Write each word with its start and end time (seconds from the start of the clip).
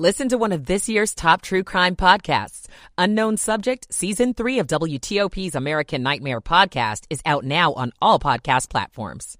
Listen 0.00 0.30
to 0.30 0.38
one 0.38 0.52
of 0.52 0.64
this 0.64 0.88
year's 0.88 1.14
top 1.14 1.42
true 1.42 1.62
crime 1.62 1.94
podcasts. 1.94 2.68
Unknown 2.96 3.36
Subject, 3.36 3.86
Season 3.92 4.32
3 4.32 4.60
of 4.60 4.66
WTOP's 4.66 5.54
American 5.54 6.02
Nightmare 6.02 6.40
podcast 6.40 7.04
is 7.10 7.20
out 7.26 7.44
now 7.44 7.74
on 7.74 7.92
all 8.00 8.18
podcast 8.18 8.70
platforms. 8.70 9.36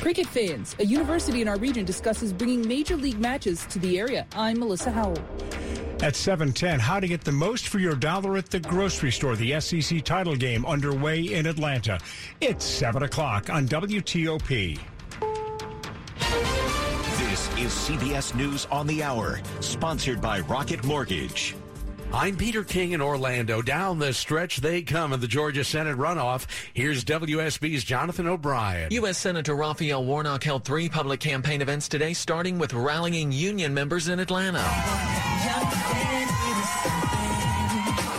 Cricket 0.00 0.26
fans, 0.26 0.74
a 0.80 0.84
university 0.84 1.42
in 1.42 1.46
our 1.46 1.58
region 1.58 1.84
discusses 1.84 2.32
bringing 2.32 2.66
major 2.66 2.96
league 2.96 3.20
matches 3.20 3.64
to 3.66 3.78
the 3.78 4.00
area. 4.00 4.26
I'm 4.34 4.58
Melissa 4.58 4.90
Howell. 4.90 5.22
At 6.02 6.16
710, 6.16 6.80
how 6.80 6.98
to 6.98 7.06
get 7.06 7.22
the 7.22 7.30
most 7.30 7.68
for 7.68 7.78
your 7.78 7.94
dollar 7.94 8.36
at 8.36 8.50
the 8.50 8.58
grocery 8.58 9.12
store. 9.12 9.36
The 9.36 9.60
SEC 9.60 10.02
title 10.02 10.34
game 10.34 10.66
underway 10.66 11.20
in 11.20 11.46
Atlanta. 11.46 12.00
It's 12.40 12.64
7 12.64 13.04
o'clock 13.04 13.48
on 13.48 13.68
WTOP. 13.68 14.80
This 17.62 17.88
is 17.90 17.96
CBS 17.96 18.34
News 18.34 18.66
on 18.72 18.88
the 18.88 19.04
Hour, 19.04 19.40
sponsored 19.60 20.20
by 20.20 20.40
Rocket 20.40 20.82
Mortgage. 20.82 21.54
I'm 22.12 22.36
Peter 22.36 22.64
King 22.64 22.90
in 22.90 23.00
Orlando. 23.00 23.62
Down 23.62 24.00
the 24.00 24.12
stretch 24.12 24.56
they 24.56 24.82
come 24.82 25.12
in 25.12 25.20
the 25.20 25.28
Georgia 25.28 25.62
Senate 25.62 25.96
runoff. 25.96 26.46
Here's 26.74 27.04
WSB's 27.04 27.84
Jonathan 27.84 28.26
O'Brien. 28.26 28.90
U.S. 28.90 29.16
Senator 29.16 29.54
Raphael 29.54 30.04
Warnock 30.04 30.42
held 30.42 30.64
three 30.64 30.88
public 30.88 31.20
campaign 31.20 31.62
events 31.62 31.88
today, 31.88 32.14
starting 32.14 32.58
with 32.58 32.74
rallying 32.74 33.30
union 33.30 33.72
members 33.72 34.08
in 34.08 34.18
Atlanta. 34.18 34.58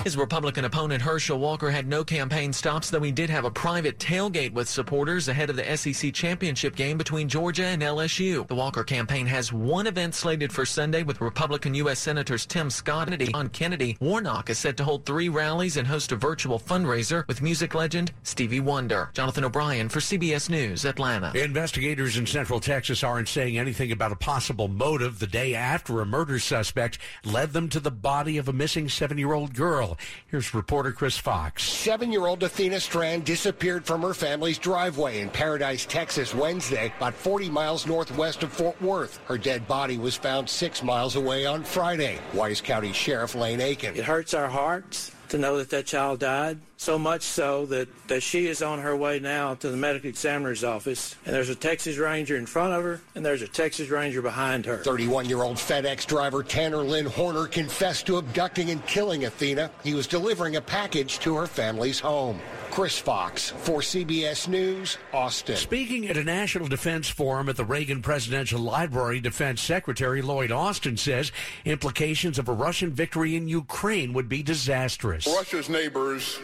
His 0.03 0.17
Republican 0.17 0.65
opponent 0.65 1.01
Herschel 1.01 1.39
Walker 1.39 1.71
had 1.71 1.87
no 1.87 2.03
campaign 2.03 2.51
stops, 2.51 2.89
though 2.89 2.99
he 2.99 3.11
did 3.13 3.29
have 3.29 3.45
a 3.45 3.51
private 3.51 3.99
tailgate 3.99 4.51
with 4.51 4.67
supporters 4.67 5.29
ahead 5.29 5.49
of 5.49 5.55
the 5.55 5.77
SEC 5.77 6.13
championship 6.13 6.75
game 6.75 6.97
between 6.97 7.29
Georgia 7.29 7.63
and 7.63 7.81
LSU. 7.81 8.45
The 8.49 8.55
Walker 8.55 8.83
campaign 8.83 9.25
has 9.27 9.53
one 9.53 9.87
event 9.87 10.13
slated 10.13 10.51
for 10.51 10.65
Sunday 10.65 11.03
with 11.03 11.21
Republican 11.21 11.73
U.S. 11.75 11.99
Senators 11.99 12.45
Tim 12.45 12.69
Scott 12.69 13.13
and 13.13 13.31
John 13.31 13.47
Kennedy. 13.47 13.95
Warnock 14.01 14.49
is 14.49 14.59
set 14.59 14.75
to 14.75 14.83
hold 14.83 15.05
three 15.05 15.29
rallies 15.29 15.77
and 15.77 15.87
host 15.87 16.11
a 16.11 16.17
virtual 16.17 16.59
fundraiser 16.59 17.25
with 17.29 17.41
music 17.41 17.73
legend 17.73 18.11
Stevie 18.23 18.59
Wonder. 18.59 19.09
Jonathan 19.13 19.45
O'Brien 19.45 19.87
for 19.87 20.01
CBS 20.01 20.49
News, 20.49 20.83
Atlanta. 20.83 21.31
Investigators 21.33 22.17
in 22.17 22.25
Central 22.25 22.59
Texas 22.59 23.05
aren't 23.05 23.29
saying 23.29 23.57
anything 23.57 23.93
about 23.93 24.11
a 24.11 24.17
possible 24.17 24.67
motive 24.67 25.19
the 25.19 25.27
day 25.27 25.55
after 25.55 26.01
a 26.01 26.05
murder 26.05 26.39
suspect 26.39 26.97
led 27.23 27.53
them 27.53 27.69
to 27.69 27.79
the 27.79 27.89
body 27.89 28.37
of 28.37 28.49
a 28.49 28.53
missing 28.53 28.89
seven 28.89 29.17
year 29.17 29.31
old 29.31 29.53
girl. 29.53 29.92
Here's 30.27 30.53
reporter 30.53 30.91
Chris 30.91 31.17
Fox. 31.17 31.63
Seven 31.63 32.11
year 32.11 32.25
old 32.25 32.43
Athena 32.43 32.79
Strand 32.79 33.25
disappeared 33.25 33.85
from 33.85 34.01
her 34.01 34.13
family's 34.13 34.57
driveway 34.57 35.19
in 35.19 35.29
Paradise, 35.29 35.85
Texas, 35.85 36.33
Wednesday, 36.33 36.93
about 36.97 37.13
40 37.13 37.49
miles 37.49 37.85
northwest 37.85 38.43
of 38.43 38.51
Fort 38.51 38.79
Worth. 38.81 39.19
Her 39.25 39.37
dead 39.37 39.67
body 39.67 39.97
was 39.97 40.15
found 40.15 40.49
six 40.49 40.83
miles 40.83 41.15
away 41.15 41.45
on 41.45 41.63
Friday. 41.63 42.19
Wise 42.33 42.61
County 42.61 42.93
Sheriff 42.93 43.35
Lane 43.35 43.61
Akin. 43.61 43.95
It 43.95 44.05
hurts 44.05 44.33
our 44.33 44.47
hearts 44.47 45.11
to 45.29 45.37
know 45.37 45.57
that 45.57 45.69
that 45.71 45.85
child 45.85 46.19
died. 46.19 46.59
So 46.83 46.99
much 46.99 47.21
so 47.21 47.65
that, 47.67 47.87
that 48.09 48.23
she 48.23 48.47
is 48.47 48.61
on 48.61 48.79
her 48.79 48.93
way 48.93 49.17
now 49.17 49.53
to 49.55 49.69
the 49.69 49.77
medical 49.77 50.09
examiner's 50.09 50.65
office, 50.65 51.15
and 51.25 51.33
there's 51.33 51.47
a 51.47 51.55
Texas 51.55 51.97
Ranger 51.97 52.35
in 52.35 52.45
front 52.45 52.73
of 52.73 52.83
her, 52.83 52.99
and 53.15 53.25
there's 53.25 53.41
a 53.41 53.47
Texas 53.47 53.87
Ranger 53.87 54.21
behind 54.21 54.65
her. 54.65 54.79
31 54.79 55.29
year 55.29 55.43
old 55.43 55.55
FedEx 55.55 56.05
driver 56.05 56.43
Tanner 56.43 56.79
Lynn 56.79 57.05
Horner 57.05 57.47
confessed 57.47 58.05
to 58.07 58.17
abducting 58.17 58.69
and 58.69 58.85
killing 58.85 59.23
Athena. 59.23 59.71
He 59.81 59.93
was 59.93 60.07
delivering 60.07 60.57
a 60.57 60.61
package 60.61 61.19
to 61.19 61.37
her 61.37 61.47
family's 61.47 62.01
home. 62.01 62.37
Chris 62.69 62.99
Fox 62.99 63.51
for 63.51 63.79
CBS 63.79 64.49
News, 64.49 64.97
Austin. 65.13 65.55
Speaking 65.55 66.09
at 66.09 66.17
a 66.17 66.23
National 66.23 66.67
Defense 66.67 67.07
Forum 67.07 67.47
at 67.47 67.55
the 67.55 67.63
Reagan 67.63 68.01
Presidential 68.01 68.59
Library, 68.59 69.21
Defense 69.21 69.61
Secretary 69.61 70.21
Lloyd 70.21 70.51
Austin 70.51 70.97
says 70.97 71.31
implications 71.63 72.37
of 72.37 72.49
a 72.49 72.53
Russian 72.53 72.91
victory 72.91 73.37
in 73.37 73.47
Ukraine 73.47 74.11
would 74.11 74.27
be 74.27 74.43
disastrous. 74.43 75.25
Russia's 75.27 75.69
neighbors 75.69 76.39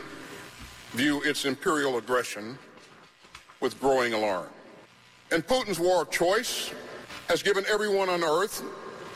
view 0.91 1.21
its 1.23 1.45
imperial 1.45 1.97
aggression 1.97 2.57
with 3.59 3.79
growing 3.79 4.13
alarm. 4.13 4.47
And 5.31 5.45
Putin's 5.45 5.79
war 5.79 6.01
of 6.01 6.09
choice 6.09 6.71
has 7.27 7.43
given 7.43 7.63
everyone 7.71 8.09
on 8.09 8.23
earth 8.23 8.63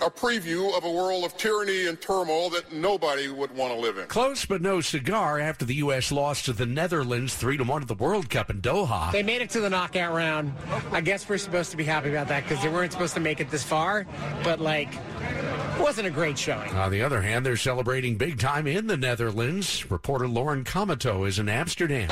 a 0.06 0.12
preview 0.12 0.76
of 0.78 0.84
a 0.84 0.92
world 0.92 1.24
of 1.24 1.38
tyranny 1.38 1.88
and 1.88 2.00
turmoil 2.00 2.50
that 2.50 2.74
nobody 2.74 3.30
would 3.30 3.56
want 3.56 3.74
to 3.74 3.80
live 3.80 3.98
in. 3.98 4.06
Close 4.08 4.46
but 4.46 4.62
no 4.62 4.82
cigar 4.82 5.40
after 5.40 5.64
the 5.64 5.76
U.S. 5.76 6.12
lost 6.12 6.46
to 6.46 6.54
the 6.54 6.66
Netherlands 6.66 7.36
3 7.36 7.58
to 7.58 7.64
1 7.64 7.82
at 7.84 7.88
the 7.88 7.94
World 7.94 8.30
Cup 8.30 8.50
in 8.50 8.62
Doha. 8.62 9.12
They 9.12 9.24
made 9.24 9.42
it 9.42 9.50
to 9.52 9.62
the 9.62 9.70
knockout 9.70 10.14
round. 10.14 10.54
I 10.92 11.00
guess 11.00 11.28
we're 11.28 11.38
supposed 11.38 11.72
to 11.72 11.78
be 11.78 11.86
happy 11.86 12.10
about 12.10 12.28
that 12.28 12.44
because 12.44 12.62
they 12.62 12.70
weren't 12.70 12.92
supposed 12.92 13.14
to 13.14 13.22
make 13.22 13.40
it 13.40 13.50
this 13.50 13.64
far. 13.64 14.06
But, 14.44 14.60
like, 14.60 14.90
it 14.94 15.82
wasn't 15.82 16.08
a 16.08 16.12
great 16.12 16.38
showing. 16.38 16.70
On 16.72 16.92
the 16.92 17.02
other 17.02 17.22
hand, 17.22 17.46
they're 17.46 17.56
celebrating 17.56 18.18
big 18.18 18.40
time 18.40 18.68
in 18.68 18.88
the 18.88 18.98
Netherlands. 18.98 19.90
Reporter 19.90 20.28
Lauren 20.28 20.66
Comato 20.66 21.26
is 21.28 21.40
in 21.40 21.48
Amsterdam. 21.48 22.10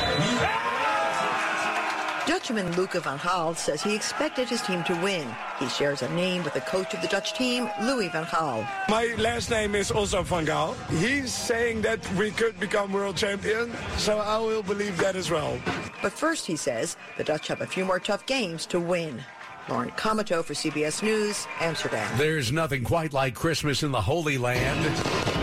Dutchman 2.32 2.74
Luca 2.78 3.02
van 3.02 3.20
Gaal 3.20 3.58
says 3.58 3.84
he 3.84 3.94
expected 3.94 4.48
his 4.48 4.62
team 4.62 4.86
to 4.86 4.94
win. 5.04 5.28
He 5.60 5.68
shares 5.68 6.02
a 6.02 6.08
name 6.14 6.46
with 6.46 6.54
the 6.54 6.62
coach 6.62 6.94
of 6.94 7.02
the 7.02 7.10
Dutch 7.10 7.34
team, 7.34 7.70
Louis 7.82 8.08
van 8.08 8.24
Gaal. 8.24 8.66
My 8.88 9.14
last 9.18 9.50
name 9.50 9.76
is 9.76 9.92
also 9.92 10.24
van 10.24 10.46
Gaal. 10.46 10.74
He's 11.02 11.34
saying 11.34 11.82
that 11.82 12.00
we 12.14 12.32
could 12.32 12.58
become 12.58 12.94
world 12.94 13.18
champion, 13.18 13.74
so 13.98 14.20
I 14.20 14.38
will 14.38 14.64
believe 14.64 14.98
that 15.00 15.18
as 15.18 15.30
well. 15.30 15.60
But 16.02 16.14
first, 16.14 16.46
he 16.46 16.56
says, 16.56 16.96
the 17.18 17.26
Dutch 17.26 17.50
have 17.50 17.60
a 17.60 17.68
few 17.68 17.84
more 17.84 18.00
tough 18.00 18.26
games 18.26 18.66
to 18.68 18.80
win. 18.80 19.22
Lauren 19.68 19.92
Comato 19.92 20.42
for 20.42 20.54
CBS 20.54 21.04
News, 21.04 21.46
Amsterdam. 21.60 22.18
There's 22.18 22.50
nothing 22.50 22.86
quite 22.86 23.12
like 23.12 23.36
Christmas 23.36 23.84
in 23.84 23.92
the 23.92 24.02
Holy 24.02 24.38
Land. 24.38 25.41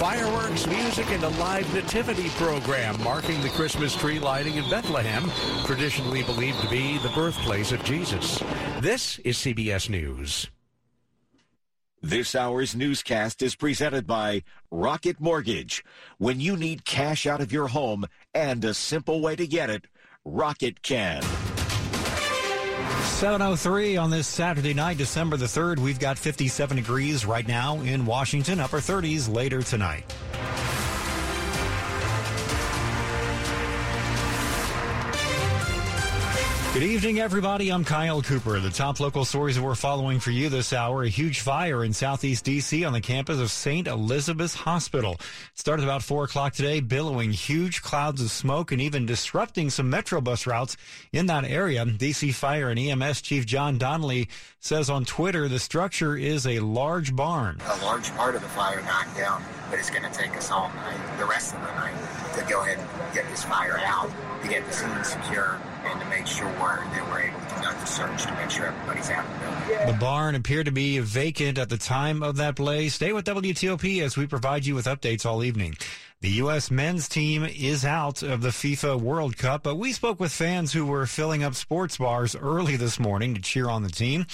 Fireworks, 0.00 0.66
music, 0.66 1.10
and 1.10 1.22
a 1.24 1.28
live 1.28 1.74
nativity 1.74 2.30
program 2.30 2.98
marking 3.02 3.38
the 3.42 3.50
Christmas 3.50 3.94
tree 3.94 4.18
lighting 4.18 4.56
in 4.56 4.64
Bethlehem, 4.70 5.30
traditionally 5.66 6.22
believed 6.22 6.58
to 6.62 6.70
be 6.70 6.96
the 6.96 7.10
birthplace 7.10 7.70
of 7.70 7.84
Jesus. 7.84 8.42
This 8.80 9.18
is 9.18 9.36
CBS 9.36 9.90
News. 9.90 10.48
This 12.00 12.34
hour's 12.34 12.74
newscast 12.74 13.42
is 13.42 13.54
presented 13.54 14.06
by 14.06 14.42
Rocket 14.70 15.20
Mortgage. 15.20 15.84
When 16.16 16.40
you 16.40 16.56
need 16.56 16.86
cash 16.86 17.26
out 17.26 17.42
of 17.42 17.52
your 17.52 17.68
home 17.68 18.06
and 18.32 18.64
a 18.64 18.72
simple 18.72 19.20
way 19.20 19.36
to 19.36 19.46
get 19.46 19.68
it, 19.68 19.86
Rocket 20.24 20.80
can. 20.80 21.22
703 23.02 23.96
on 23.96 24.10
this 24.10 24.26
Saturday 24.26 24.74
night, 24.74 24.98
December 24.98 25.36
the 25.36 25.46
3rd. 25.46 25.78
We've 25.78 25.98
got 25.98 26.18
57 26.18 26.76
degrees 26.76 27.24
right 27.24 27.46
now 27.46 27.80
in 27.80 28.06
Washington, 28.06 28.60
upper 28.60 28.78
30s 28.78 29.32
later 29.32 29.62
tonight. 29.62 30.04
Good 36.72 36.84
evening, 36.84 37.18
everybody. 37.18 37.72
I'm 37.72 37.84
Kyle 37.84 38.22
Cooper. 38.22 38.60
The 38.60 38.70
top 38.70 39.00
local 39.00 39.24
stories 39.24 39.58
we're 39.58 39.74
following 39.74 40.20
for 40.20 40.30
you 40.30 40.48
this 40.48 40.72
hour. 40.72 41.02
A 41.02 41.08
huge 41.08 41.40
fire 41.40 41.82
in 41.82 41.92
southeast 41.92 42.44
D.C. 42.44 42.84
on 42.84 42.92
the 42.92 43.00
campus 43.00 43.40
of 43.40 43.50
St. 43.50 43.88
Elizabeth's 43.88 44.54
Hospital. 44.54 45.14
It 45.14 45.58
started 45.58 45.82
about 45.82 46.04
4 46.04 46.24
o'clock 46.24 46.52
today, 46.52 46.78
billowing 46.78 47.32
huge 47.32 47.82
clouds 47.82 48.22
of 48.22 48.30
smoke 48.30 48.70
and 48.70 48.80
even 48.80 49.04
disrupting 49.04 49.70
some 49.70 49.90
Metro 49.90 50.20
bus 50.20 50.46
routes 50.46 50.76
in 51.12 51.26
that 51.26 51.44
area. 51.44 51.84
D.C. 51.84 52.30
Fire 52.30 52.70
and 52.70 52.78
EMS 52.78 53.20
Chief 53.20 53.44
John 53.46 53.76
Donnelly 53.76 54.28
says 54.60 54.88
on 54.88 55.04
Twitter 55.04 55.48
the 55.48 55.58
structure 55.58 56.16
is 56.16 56.46
a 56.46 56.60
large 56.60 57.16
barn. 57.16 57.60
A 57.66 57.84
large 57.84 58.12
part 58.12 58.36
of 58.36 58.42
the 58.42 58.48
fire 58.48 58.80
knocked 58.82 59.16
down, 59.16 59.42
but 59.70 59.80
it's 59.80 59.90
going 59.90 60.04
to 60.04 60.16
take 60.16 60.36
us 60.36 60.52
all 60.52 60.68
night, 60.68 61.18
the 61.18 61.26
rest 61.26 61.52
of 61.52 61.62
the 61.62 61.74
night, 61.74 61.96
to 62.36 62.44
go 62.48 62.62
ahead 62.62 62.78
and 62.78 63.12
get 63.12 63.28
this 63.28 63.42
fire 63.42 63.80
out, 63.84 64.08
to 64.42 64.48
get 64.48 64.64
the 64.66 64.72
scene 64.72 65.02
secure 65.02 65.58
and 65.84 66.00
to 66.00 66.06
make 66.08 66.26
sure 66.26 66.48
that 66.92 67.08
we're 67.10 67.22
able 67.22 67.40
to 67.40 67.49
conduct 67.60 67.80
the 67.80 67.86
search 67.86 68.24
to 68.24 68.34
make 68.34 68.50
sure 68.50 68.66
everybody's 68.66 69.10
out 69.10 69.24
in 69.24 69.32
the 69.32 69.66
building. 69.66 69.86
The 69.86 69.98
barn 69.98 70.34
appeared 70.34 70.66
to 70.66 70.72
be 70.72 70.98
vacant 70.98 71.58
at 71.58 71.68
the 71.68 71.76
time 71.76 72.22
of 72.22 72.36
that 72.36 72.56
blaze. 72.56 72.94
Stay 72.94 73.12
with 73.12 73.24
WTOP 73.26 74.02
as 74.02 74.16
we 74.16 74.26
provide 74.26 74.66
you 74.66 74.74
with 74.74 74.86
updates 74.86 75.26
all 75.26 75.44
evening. 75.44 75.76
The 76.22 76.30
U.S. 76.32 76.70
men's 76.70 77.08
team 77.08 77.44
is 77.44 77.82
out 77.82 78.22
of 78.22 78.42
the 78.42 78.50
FIFA 78.50 79.00
World 79.00 79.38
Cup, 79.38 79.62
but 79.62 79.76
we 79.76 79.94
spoke 79.94 80.20
with 80.20 80.30
fans 80.30 80.70
who 80.70 80.84
were 80.84 81.06
filling 81.06 81.42
up 81.42 81.54
sports 81.54 81.96
bars 81.96 82.36
early 82.36 82.76
this 82.76 83.00
morning 83.00 83.34
to 83.34 83.40
cheer 83.40 83.70
on 83.70 83.82
the 83.82 83.88
team. 83.88 84.26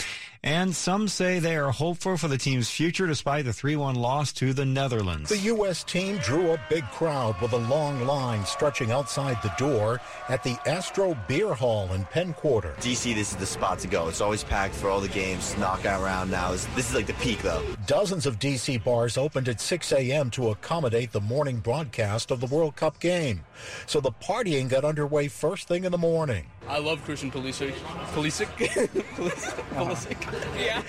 And 0.43 0.75
some 0.75 1.06
say 1.06 1.38
they 1.38 1.56
are 1.56 1.70
hopeful 1.70 2.17
for 2.17 2.26
the 2.26 2.38
team's 2.38 2.70
future 2.70 3.06
despite 3.06 3.44
the 3.44 3.52
3-1 3.52 3.96
loss 3.96 4.32
to 4.34 4.52
the 4.52 4.64
Netherlands. 4.64 5.28
The 5.28 5.38
U.S. 5.38 5.84
team 5.84 6.19
drew 6.19 6.52
a 6.52 6.61
big 6.69 6.84
crowd 6.90 7.40
with 7.40 7.52
a 7.52 7.58
long 7.58 8.05
line 8.05 8.44
stretching 8.44 8.90
outside 8.90 9.40
the 9.43 9.52
door 9.56 10.00
at 10.28 10.43
the 10.43 10.56
Astro 10.67 11.17
Beer 11.28 11.55
Hall 11.55 11.93
in 11.93 12.05
Penn 12.06 12.34
Quarter. 12.34 12.75
DC, 12.81 13.14
this 13.16 13.30
is 13.30 13.36
the 13.36 13.46
spot 13.46 13.78
to 13.78 13.88
go. 13.88 14.08
It's 14.08 14.20
always 14.20 14.44
packed 14.44 14.74
for 14.74 14.90
all 14.90 15.00
the 15.00 15.08
games. 15.08 15.56
Knockout 15.56 16.02
round 16.02 16.30
now. 16.30 16.50
This 16.50 16.90
is 16.90 16.94
like 16.94 17.06
the 17.06 17.14
peak, 17.14 17.40
though. 17.42 17.62
Dozens 17.86 18.26
of 18.26 18.38
DC 18.38 18.84
bars 18.84 19.16
opened 19.16 19.48
at 19.48 19.60
6 19.60 19.92
a.m. 19.92 20.30
to 20.30 20.50
accommodate 20.50 21.12
the 21.12 21.20
morning 21.20 21.58
broadcast 21.58 22.30
of 22.30 22.40
the 22.40 22.46
World 22.46 22.76
Cup 22.76 23.00
game. 23.00 23.44
So 23.86 24.00
the 24.00 24.12
partying 24.12 24.68
got 24.68 24.84
underway 24.84 25.28
first 25.28 25.66
thing 25.66 25.84
in 25.84 25.92
the 25.92 25.98
morning. 25.98 26.44
I 26.68 26.78
love 26.78 27.02
Christian 27.04 27.30
Pulisic. 27.30 27.72
Pulisic? 28.12 28.46
Pulisic? 29.76 30.58
Yeah. 30.58 30.82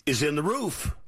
is 0.07 0.23
in 0.23 0.37
the 0.37 0.43
roof. 0.43 0.95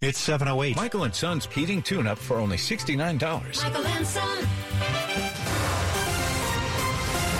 It's 0.00 0.18
708. 0.18 0.76
Michael 0.76 1.04
and 1.04 1.14
Son's 1.14 1.46
heating 1.46 1.82
tune-up 1.82 2.18
for 2.18 2.36
only 2.36 2.56
$69. 2.56 3.62
Michael 3.62 3.86
and 3.86 4.06
Son. 4.06 4.46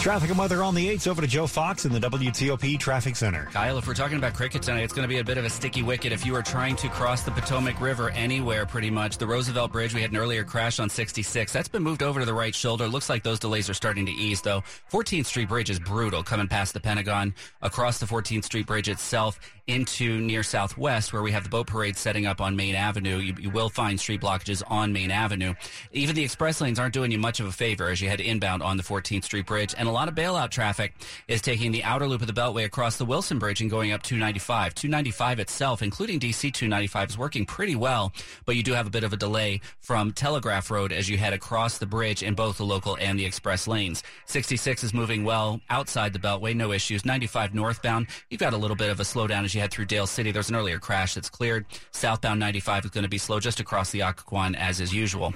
Traffic 0.01 0.31
and 0.31 0.39
weather 0.39 0.63
on 0.63 0.75
the 0.75 0.89
8s 0.97 1.07
over 1.07 1.21
to 1.21 1.29
Joe 1.29 1.47
Fox 1.47 1.85
in 1.85 1.93
the 1.93 2.01
WTOP 2.01 2.79
Traffic 2.79 3.15
Center. 3.17 3.51
Kyle, 3.53 3.77
if 3.77 3.87
we're 3.87 3.93
talking 3.93 4.17
about 4.17 4.33
cricket 4.33 4.63
tonight, 4.63 4.81
it's 4.81 4.95
going 4.95 5.03
to 5.03 5.09
be 5.09 5.19
a 5.19 5.25
bit 5.25 5.37
of 5.37 5.45
a 5.45 5.51
sticky 5.51 5.83
wicket 5.83 6.11
if 6.11 6.25
you 6.25 6.35
are 6.35 6.43
trying 6.43 6.75
to 6.77 6.89
cross 6.89 7.23
the 7.23 7.31
Potomac 7.31 7.79
River 7.83 8.09
anywhere, 8.13 8.65
pretty 8.65 8.89
much. 8.89 9.19
The 9.19 9.27
Roosevelt 9.27 9.73
Bridge, 9.73 9.93
we 9.93 10.01
had 10.01 10.11
an 10.11 10.17
earlier 10.17 10.43
crash 10.43 10.81
on 10.81 10.89
66. 10.89 11.53
That's 11.53 11.69
been 11.69 11.83
moved 11.83 12.03
over 12.03 12.19
to 12.19 12.25
the 12.25 12.33
right 12.33 12.55
shoulder. 12.55 12.89
Looks 12.89 13.11
like 13.11 13.23
those 13.23 13.39
delays 13.39 13.69
are 13.69 13.75
starting 13.75 14.07
to 14.07 14.13
ease, 14.13 14.41
though. 14.41 14.63
14th 14.91 15.27
Street 15.27 15.51
Bridge 15.51 15.69
is 15.69 15.79
brutal 15.79 16.23
coming 16.23 16.49
past 16.49 16.73
the 16.73 16.81
Pentagon, 16.81 17.35
across 17.61 17.99
the 17.99 18.07
14th 18.07 18.45
Street 18.45 18.67
Bridge 18.67 18.89
itself 18.89 19.39
into 19.71 20.21
near 20.21 20.43
Southwest, 20.43 21.13
where 21.13 21.23
we 21.23 21.33
have 21.33 21.45
the 21.45 21.49
boat 21.49 21.69
parade 21.69 21.97
setting 21.97 22.27
up 22.27 22.41
on 22.41 22.57
Main 22.57 22.75
Avenue. 22.75 23.19
You, 23.19 23.35
you 23.39 23.51
will 23.51 23.69
find 23.69 23.99
street 23.99 24.21
blockages 24.21 24.63
on 24.67 24.93
Main 24.93 25.11
Avenue. 25.11 25.55
Even 25.93 26.15
the 26.17 26.25
express 26.25 26.61
lanes 26.61 26.79
aren't 26.79 26.93
doing 26.93 27.11
you 27.13 27.19
much 27.19 27.41
of 27.41 27.47
a 27.47 27.53
favor 27.53 27.89
as 27.89 28.01
you 28.01 28.09
head 28.09 28.21
inbound 28.21 28.63
on 28.63 28.77
the 28.77 28.83
14th 28.83 29.25
Street 29.25 29.47
Bridge. 29.47 29.75
And 29.79 29.89
a 29.89 29.93
lot 29.93 30.09
of 30.09 30.15
bailout 30.15 30.51
traffic 30.51 30.95
is 31.29 31.41
taking 31.41 31.73
the 31.73 31.85
outer 31.85 32.07
loop 32.07 32.21
of 32.21 32.27
the 32.27 32.33
Beltway 32.33 32.65
across 32.65 32.97
the 32.97 33.05
Wilson 33.05 33.39
Bridge 33.39 33.61
and 33.61 33.71
going 33.71 33.93
up 33.93 34.03
295. 34.03 34.75
295 34.75 35.41
itself, 35.41 35.83
including 35.83 36.19
DC 36.19 36.53
295, 36.53 37.11
is 37.11 37.19
working 37.19 37.47
pretty 37.47 37.77
well, 37.77 38.13
but 38.47 38.57
you 38.57 38.63
do 38.63 38.73
have 38.73 38.87
a 38.87 38.91
bit 38.91 39.05
of 39.05 39.13
a 39.13 39.17
delay 39.17 39.61
from 39.79 40.13
Telegraph 40.13 40.71
Road 40.71 40.93
as 40.93 41.09
you 41.09 41.17
head 41.17 41.33
across 41.33 41.79
the 41.79 41.87
bridge 41.87 42.23
in 42.23 42.35
both 42.35 42.59
the 42.59 42.65
local 42.65 42.97
and 43.01 43.19
the 43.19 43.25
express 43.25 43.69
lanes. 43.69 44.03
66 44.27 44.85
is 44.85 44.93
moving 44.93 45.25
well 45.25 45.61
outside 45.71 46.13
the 46.13 46.19
Beltway, 46.19 46.55
no 46.55 46.73
issues. 46.73 47.05
95 47.05 47.55
northbound, 47.55 48.09
you've 48.29 48.41
got 48.41 48.53
a 48.53 48.57
little 48.57 48.77
bit 48.77 48.91
of 48.91 49.01
a 49.01 49.05
slowdown 49.05 49.45
as 49.45 49.55
you 49.55 49.60
head 49.61 49.71
through 49.71 49.85
Dale 49.85 50.07
City. 50.07 50.33
There's 50.33 50.49
an 50.49 50.57
earlier 50.57 50.79
crash 50.79 51.15
that's 51.15 51.31
cleared. 51.31 51.67
Southbound 51.93 52.41
95 52.41 52.87
is 52.87 52.91
going 52.91 53.05
to 53.05 53.09
be 53.09 53.19
slow 53.19 53.39
just 53.39 53.61
across 53.61 53.91
the 53.91 54.01
Occoquan 54.01 54.57
as 54.57 54.81
is 54.81 54.93
usual. 54.93 55.35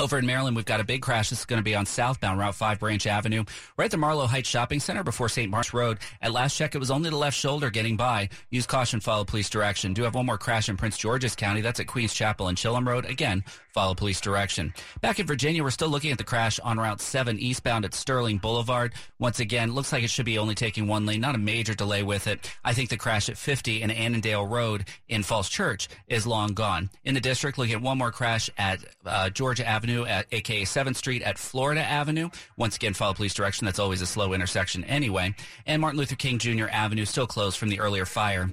Over 0.00 0.16
in 0.16 0.26
Maryland, 0.26 0.54
we've 0.54 0.64
got 0.64 0.78
a 0.78 0.84
big 0.84 1.02
crash. 1.02 1.30
This 1.30 1.40
is 1.40 1.44
going 1.44 1.58
to 1.58 1.64
be 1.64 1.74
on 1.74 1.84
southbound 1.84 2.38
Route 2.38 2.54
5 2.54 2.78
Branch 2.78 3.04
Avenue, 3.04 3.42
right 3.76 3.86
at 3.86 3.90
the 3.90 3.96
Marlow 3.96 4.28
Heights 4.28 4.48
Shopping 4.48 4.78
Center 4.78 5.02
before 5.02 5.28
St. 5.28 5.50
Mark's 5.50 5.74
Road. 5.74 5.98
At 6.22 6.30
last 6.30 6.56
check, 6.56 6.76
it 6.76 6.78
was 6.78 6.92
only 6.92 7.10
the 7.10 7.16
left 7.16 7.36
shoulder 7.36 7.68
getting 7.68 7.96
by. 7.96 8.28
Use 8.48 8.64
caution, 8.64 9.00
follow 9.00 9.24
police 9.24 9.50
direction. 9.50 9.94
Do 9.94 10.04
have 10.04 10.14
one 10.14 10.26
more 10.26 10.38
crash 10.38 10.68
in 10.68 10.76
Prince 10.76 10.98
George's 10.98 11.34
County. 11.34 11.62
That's 11.62 11.80
at 11.80 11.88
Queens 11.88 12.14
Chapel 12.14 12.46
and 12.46 12.56
Chillum 12.56 12.86
Road. 12.86 13.06
Again, 13.06 13.42
follow 13.72 13.92
police 13.94 14.20
direction. 14.20 14.72
Back 15.00 15.18
in 15.18 15.26
Virginia, 15.26 15.64
we're 15.64 15.70
still 15.70 15.88
looking 15.88 16.12
at 16.12 16.18
the 16.18 16.22
crash 16.22 16.60
on 16.60 16.78
Route 16.78 17.00
7 17.00 17.36
eastbound 17.36 17.84
at 17.84 17.92
Sterling 17.92 18.38
Boulevard. 18.38 18.92
Once 19.18 19.40
again, 19.40 19.74
looks 19.74 19.92
like 19.92 20.04
it 20.04 20.10
should 20.10 20.26
be 20.26 20.38
only 20.38 20.54
taking 20.54 20.86
one 20.86 21.06
lane, 21.06 21.20
not 21.20 21.34
a 21.34 21.38
major 21.38 21.74
delay 21.74 22.04
with 22.04 22.28
it. 22.28 22.48
I 22.64 22.72
think 22.72 22.90
the 22.90 22.96
crash 22.96 23.28
at 23.28 23.36
50 23.36 23.82
and 23.82 23.90
Annandale 23.90 24.46
Road 24.46 24.84
in 25.08 25.24
Falls 25.24 25.48
Church 25.48 25.88
is 26.06 26.24
long 26.24 26.54
gone. 26.54 26.88
In 27.04 27.14
the 27.14 27.20
district, 27.20 27.58
looking 27.58 27.74
at 27.74 27.82
one 27.82 27.98
more 27.98 28.12
crash 28.12 28.48
at 28.56 28.78
uh, 29.04 29.30
Georgia 29.30 29.66
Avenue 29.88 30.04
at 30.04 30.26
aka 30.32 30.62
7th 30.62 30.96
Street 30.96 31.22
at 31.22 31.38
Florida 31.38 31.80
Avenue. 31.80 32.28
Once 32.58 32.76
again, 32.76 32.92
follow 32.92 33.14
police 33.14 33.32
direction. 33.32 33.64
That's 33.64 33.78
always 33.78 34.02
a 34.02 34.06
slow 34.06 34.34
intersection 34.34 34.84
anyway. 34.84 35.34
And 35.64 35.80
Martin 35.80 35.98
Luther 35.98 36.14
King 36.14 36.38
Jr. 36.38 36.66
Avenue 36.70 37.06
still 37.06 37.26
closed 37.26 37.56
from 37.56 37.70
the 37.70 37.80
earlier 37.80 38.04
fire 38.04 38.52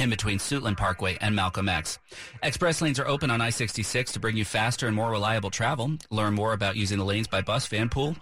in 0.00 0.10
between 0.10 0.38
Suitland 0.38 0.76
Parkway 0.76 1.18
and 1.20 1.36
Malcolm 1.36 1.68
X. 1.68 2.00
Express 2.42 2.82
lanes 2.82 2.98
are 2.98 3.06
open 3.06 3.30
on 3.30 3.40
I-66 3.40 4.12
to 4.12 4.18
bring 4.18 4.36
you 4.36 4.44
faster 4.44 4.88
and 4.88 4.96
more 4.96 5.10
reliable 5.10 5.50
travel. 5.50 5.92
Learn 6.10 6.34
more 6.34 6.52
about 6.52 6.74
using 6.74 6.98
the 6.98 7.04
lanes 7.04 7.28
by 7.28 7.42
bus, 7.42 7.68
van 7.68 7.88
pool, 7.88 8.16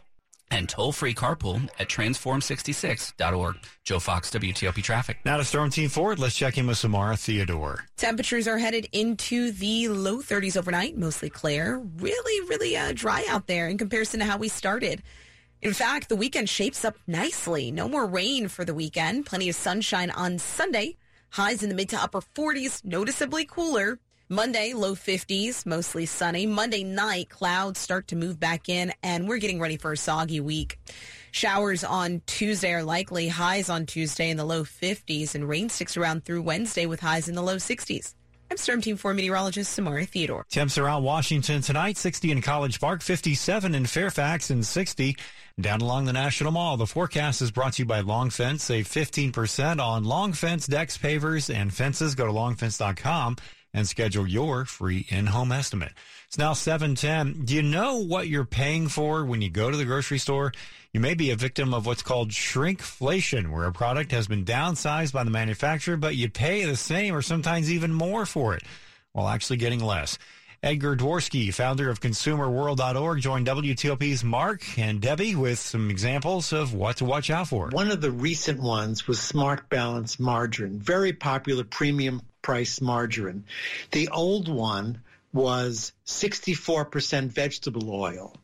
and 0.50 0.68
toll-free 0.68 1.14
carpool 1.14 1.68
at 1.78 1.88
transform66.org. 1.88 3.56
Joe 3.84 3.98
Fox, 3.98 4.30
WTOP 4.30 4.82
Traffic. 4.82 5.18
Now 5.24 5.36
to 5.36 5.44
Storm 5.44 5.70
Team 5.70 5.88
4, 5.88 6.16
let's 6.16 6.36
check 6.36 6.58
in 6.58 6.66
with 6.66 6.78
Samara 6.78 7.16
Theodore. 7.16 7.84
Temperatures 7.96 8.48
are 8.48 8.58
headed 8.58 8.88
into 8.92 9.52
the 9.52 9.88
low 9.88 10.18
30s 10.18 10.56
overnight, 10.56 10.96
mostly 10.96 11.30
clear. 11.30 11.78
Really, 11.98 12.48
really 12.48 12.76
uh, 12.76 12.92
dry 12.94 13.24
out 13.28 13.46
there 13.46 13.68
in 13.68 13.78
comparison 13.78 14.20
to 14.20 14.26
how 14.26 14.36
we 14.38 14.48
started. 14.48 15.02
In 15.62 15.74
fact, 15.74 16.08
the 16.08 16.16
weekend 16.16 16.48
shapes 16.48 16.84
up 16.84 16.96
nicely. 17.06 17.70
No 17.70 17.88
more 17.88 18.06
rain 18.06 18.48
for 18.48 18.64
the 18.64 18.74
weekend. 18.74 19.26
Plenty 19.26 19.48
of 19.50 19.54
sunshine 19.54 20.10
on 20.10 20.38
Sunday. 20.38 20.96
Highs 21.32 21.62
in 21.62 21.68
the 21.68 21.74
mid 21.74 21.90
to 21.90 22.02
upper 22.02 22.20
40s, 22.20 22.84
noticeably 22.84 23.44
cooler. 23.44 23.98
Monday, 24.32 24.74
low 24.74 24.94
50s, 24.94 25.66
mostly 25.66 26.06
sunny. 26.06 26.46
Monday 26.46 26.84
night, 26.84 27.28
clouds 27.28 27.80
start 27.80 28.06
to 28.06 28.14
move 28.16 28.38
back 28.38 28.68
in, 28.68 28.92
and 29.02 29.28
we're 29.28 29.38
getting 29.38 29.58
ready 29.58 29.76
for 29.76 29.90
a 29.90 29.96
soggy 29.96 30.38
week. 30.38 30.78
Showers 31.32 31.82
on 31.82 32.22
Tuesday 32.26 32.72
are 32.72 32.84
likely. 32.84 33.26
Highs 33.26 33.68
on 33.68 33.86
Tuesday 33.86 34.30
in 34.30 34.36
the 34.36 34.44
low 34.44 34.62
50s, 34.62 35.34
and 35.34 35.48
rain 35.48 35.68
sticks 35.68 35.96
around 35.96 36.24
through 36.24 36.42
Wednesday 36.42 36.86
with 36.86 37.00
highs 37.00 37.28
in 37.28 37.34
the 37.34 37.42
low 37.42 37.56
60s. 37.56 38.14
I'm 38.52 38.56
Storm 38.56 38.80
Team 38.80 38.96
4 38.96 39.14
meteorologist 39.14 39.72
Samara 39.72 40.06
Theodore. 40.06 40.46
Temps 40.48 40.78
around 40.78 41.02
Washington 41.02 41.60
tonight, 41.60 41.96
60 41.96 42.30
in 42.30 42.40
College 42.40 42.78
Park, 42.78 43.02
57 43.02 43.74
in 43.74 43.84
Fairfax, 43.84 44.50
and 44.50 44.64
60 44.64 45.16
down 45.60 45.80
along 45.80 46.04
the 46.04 46.12
National 46.12 46.52
Mall. 46.52 46.76
The 46.76 46.86
forecast 46.86 47.42
is 47.42 47.50
brought 47.50 47.72
to 47.74 47.82
you 47.82 47.86
by 47.86 47.98
Long 47.98 48.30
Fence. 48.30 48.62
Save 48.62 48.86
15% 48.86 49.80
on 49.80 50.04
Long 50.04 50.32
Fence 50.34 50.68
decks, 50.68 50.96
pavers, 50.96 51.52
and 51.52 51.74
fences. 51.74 52.14
Go 52.14 52.26
to 52.26 52.32
longfence.com 52.32 53.36
and 53.72 53.86
schedule 53.86 54.26
your 54.26 54.64
free 54.64 55.06
in-home 55.08 55.52
estimate. 55.52 55.92
It's 56.26 56.38
now 56.38 56.52
710. 56.52 57.44
Do 57.44 57.54
you 57.54 57.62
know 57.62 57.96
what 57.96 58.28
you're 58.28 58.44
paying 58.44 58.88
for 58.88 59.24
when 59.24 59.42
you 59.42 59.50
go 59.50 59.70
to 59.70 59.76
the 59.76 59.84
grocery 59.84 60.18
store? 60.18 60.52
You 60.92 61.00
may 61.00 61.14
be 61.14 61.30
a 61.30 61.36
victim 61.36 61.72
of 61.72 61.86
what's 61.86 62.02
called 62.02 62.30
shrinkflation, 62.30 63.52
where 63.52 63.64
a 63.64 63.72
product 63.72 64.10
has 64.12 64.26
been 64.26 64.44
downsized 64.44 65.12
by 65.12 65.24
the 65.24 65.30
manufacturer, 65.30 65.96
but 65.96 66.16
you 66.16 66.28
pay 66.28 66.64
the 66.64 66.76
same 66.76 67.14
or 67.14 67.22
sometimes 67.22 67.70
even 67.70 67.92
more 67.92 68.26
for 68.26 68.54
it 68.54 68.62
while 69.12 69.28
actually 69.28 69.56
getting 69.56 69.80
less. 69.80 70.18
Edgar 70.62 70.94
Dworsky, 70.94 71.54
founder 71.54 71.88
of 71.88 72.00
ConsumerWorld.org, 72.00 73.20
joined 73.20 73.46
WTOP's 73.46 74.22
Mark 74.22 74.78
and 74.78 75.00
Debbie 75.00 75.34
with 75.34 75.58
some 75.58 75.90
examples 75.90 76.52
of 76.52 76.74
what 76.74 76.98
to 76.98 77.06
watch 77.06 77.30
out 77.30 77.48
for. 77.48 77.70
One 77.70 77.90
of 77.90 78.02
the 78.02 78.10
recent 78.10 78.60
ones 78.60 79.08
was 79.08 79.22
Smart 79.22 79.70
Balance 79.70 80.20
margarine, 80.20 80.78
very 80.78 81.14
popular 81.14 81.64
premium 81.64 82.20
price 82.42 82.80
margarine. 82.80 83.44
The 83.90 84.08
old 84.08 84.48
one 84.48 85.02
was 85.32 85.92
64% 86.06 87.28
vegetable 87.28 87.90
oil. 87.94 88.36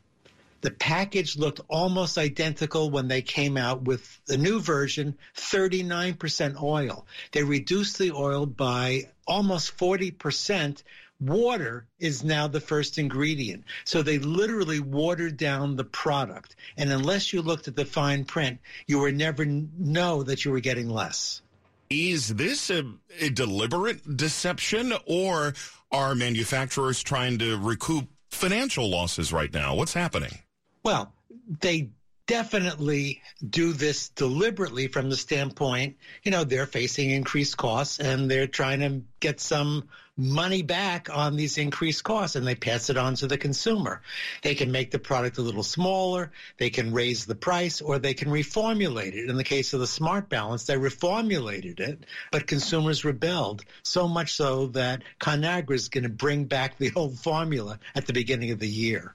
The 0.61 0.71
package 0.71 1.37
looked 1.37 1.61
almost 1.67 2.17
identical 2.17 2.89
when 2.89 3.07
they 3.07 3.21
came 3.21 3.57
out 3.57 3.83
with 3.83 4.19
the 4.25 4.37
new 4.37 4.59
version, 4.59 5.17
39% 5.35 6.61
oil. 6.61 7.05
They 7.31 7.43
reduced 7.43 7.99
the 7.99 8.11
oil 8.11 8.45
by 8.47 9.09
almost 9.27 9.77
40%. 9.77 10.81
Water 11.19 11.85
is 11.99 12.23
now 12.23 12.47
the 12.47 12.59
first 12.59 12.97
ingredient. 12.97 13.65
So 13.85 14.01
they 14.01 14.17
literally 14.17 14.79
watered 14.79 15.37
down 15.37 15.75
the 15.75 15.83
product. 15.83 16.55
And 16.75 16.91
unless 16.91 17.33
you 17.33 17.41
looked 17.41 17.67
at 17.67 17.75
the 17.75 17.85
fine 17.85 18.25
print, 18.25 18.59
you 18.87 18.99
would 18.99 19.15
never 19.15 19.45
know 19.45 20.23
that 20.23 20.43
you 20.43 20.51
were 20.51 20.59
getting 20.59 20.89
less. 20.89 21.41
Is 21.89 22.29
this 22.35 22.69
a, 22.69 22.85
a 23.19 23.29
deliberate 23.29 24.17
deception 24.17 24.93
or 25.05 25.53
are 25.91 26.15
manufacturers 26.15 27.01
trying 27.01 27.39
to 27.39 27.57
recoup 27.57 28.07
financial 28.29 28.89
losses 28.89 29.31
right 29.31 29.53
now? 29.53 29.75
What's 29.75 29.93
happening? 29.93 30.39
Well, 30.83 31.13
they 31.61 31.89
definitely 32.27 33.21
do 33.49 33.73
this 33.73 34.09
deliberately 34.09 34.87
from 34.87 35.09
the 35.09 35.15
standpoint, 35.15 35.95
you 36.23 36.31
know, 36.31 36.43
they're 36.43 36.67
facing 36.67 37.09
increased 37.09 37.57
costs 37.57 37.99
and 37.99 38.29
they're 38.29 38.47
trying 38.47 38.81
to 38.81 39.01
get 39.19 39.39
some 39.39 39.87
money 40.17 40.63
back 40.63 41.09
on 41.15 41.35
these 41.35 41.57
increased 41.57 42.03
costs 42.03 42.35
and 42.35 42.45
they 42.45 42.55
pass 42.55 42.89
it 42.89 42.97
on 42.97 43.15
to 43.15 43.27
the 43.27 43.37
consumer. 43.37 44.01
They 44.41 44.55
can 44.55 44.71
make 44.71 44.91
the 44.91 44.99
product 44.99 45.37
a 45.37 45.41
little 45.41 45.63
smaller, 45.63 46.31
they 46.57 46.69
can 46.69 46.91
raise 46.91 47.25
the 47.25 47.35
price, 47.35 47.81
or 47.81 47.99
they 47.99 48.13
can 48.13 48.29
reformulate 48.29 49.13
it. 49.13 49.29
In 49.29 49.37
the 49.37 49.43
case 49.43 49.73
of 49.73 49.79
the 49.79 49.87
Smart 49.87 50.27
Balance, 50.29 50.65
they 50.65 50.75
reformulated 50.75 51.79
it, 51.79 52.05
but 52.31 52.47
consumers 52.47 53.05
rebelled 53.05 53.63
so 53.83 54.07
much 54.07 54.33
so 54.33 54.67
that 54.67 55.03
ConAgra 55.19 55.75
is 55.75 55.89
going 55.89 56.03
to 56.03 56.09
bring 56.09 56.45
back 56.45 56.77
the 56.77 56.91
old 56.95 57.19
formula 57.19 57.79
at 57.95 58.07
the 58.07 58.13
beginning 58.13 58.51
of 58.51 58.59
the 58.59 58.67
year. 58.67 59.13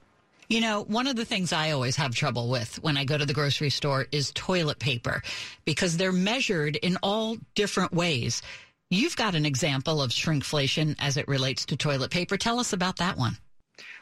You 0.49 0.61
know, 0.61 0.83
one 0.83 1.07
of 1.07 1.17
the 1.17 1.25
things 1.25 1.53
I 1.53 1.71
always 1.71 1.97
have 1.97 2.15
trouble 2.15 2.49
with 2.51 2.83
when 2.83 2.99
I 2.99 3.05
go 3.05 3.17
to 3.17 3.25
the 3.25 3.33
grocery 3.33 3.71
store 3.71 4.07
is 4.13 4.33
toilet 4.35 4.79
paper 4.79 5.23
because 5.65 5.97
they're 5.97 6.13
measured 6.13 6.77
in 6.77 6.99
all 7.03 7.39
different 7.55 7.93
ways. 7.95 8.43
You've 8.93 9.17
got 9.17 9.35
an 9.35 9.47
example 9.47 10.03
of 10.03 10.11
shrinkflation 10.11 10.97
as 10.99 11.17
it 11.17 11.27
relates 11.27 11.65
to 11.67 11.79
toilet 11.79 12.11
paper. 12.11 12.37
Tell 12.37 12.61
us 12.61 12.75
about 12.75 12.99
that 12.99 13.17
one. 13.17 13.39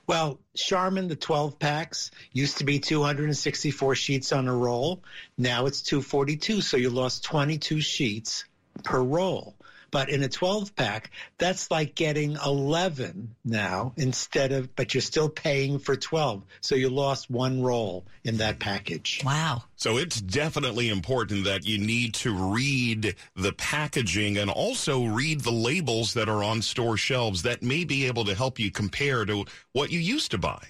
Well, 0.08 0.40
Charmin, 0.56 1.06
the 1.06 1.14
12 1.14 1.60
packs, 1.60 2.10
used 2.32 2.58
to 2.58 2.64
be 2.64 2.80
264 2.80 3.94
sheets 3.94 4.32
on 4.32 4.48
a 4.48 4.52
roll. 4.52 5.04
Now 5.38 5.66
it's 5.66 5.80
242, 5.82 6.60
so 6.60 6.76
you 6.76 6.90
lost 6.90 7.22
22 7.22 7.80
sheets 7.80 8.44
per 8.82 9.00
roll. 9.00 9.54
But 9.90 10.08
in 10.08 10.22
a 10.22 10.28
12 10.28 10.76
pack, 10.76 11.10
that's 11.38 11.70
like 11.70 11.94
getting 11.94 12.36
11 12.44 13.34
now 13.44 13.92
instead 13.96 14.52
of, 14.52 14.74
but 14.76 14.94
you're 14.94 15.00
still 15.00 15.28
paying 15.28 15.78
for 15.78 15.96
12. 15.96 16.42
So 16.60 16.74
you 16.74 16.90
lost 16.90 17.30
one 17.30 17.62
roll 17.62 18.06
in 18.24 18.36
that 18.38 18.58
package. 18.58 19.22
Wow. 19.24 19.64
So 19.76 19.96
it's 19.96 20.20
definitely 20.20 20.88
important 20.88 21.44
that 21.44 21.66
you 21.66 21.78
need 21.78 22.14
to 22.14 22.32
read 22.32 23.16
the 23.34 23.52
packaging 23.52 24.36
and 24.38 24.50
also 24.50 25.04
read 25.04 25.40
the 25.40 25.52
labels 25.52 26.14
that 26.14 26.28
are 26.28 26.44
on 26.44 26.62
store 26.62 26.96
shelves 26.96 27.42
that 27.42 27.62
may 27.62 27.84
be 27.84 28.06
able 28.06 28.24
to 28.26 28.34
help 28.34 28.58
you 28.58 28.70
compare 28.70 29.24
to 29.24 29.44
what 29.72 29.90
you 29.90 29.98
used 29.98 30.30
to 30.32 30.38
buy. 30.38 30.62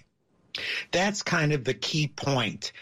That's 0.91 1.23
kind 1.23 1.53
of 1.53 1.65
the 1.65 1.75
key 1.75 2.09
point 2.09 2.73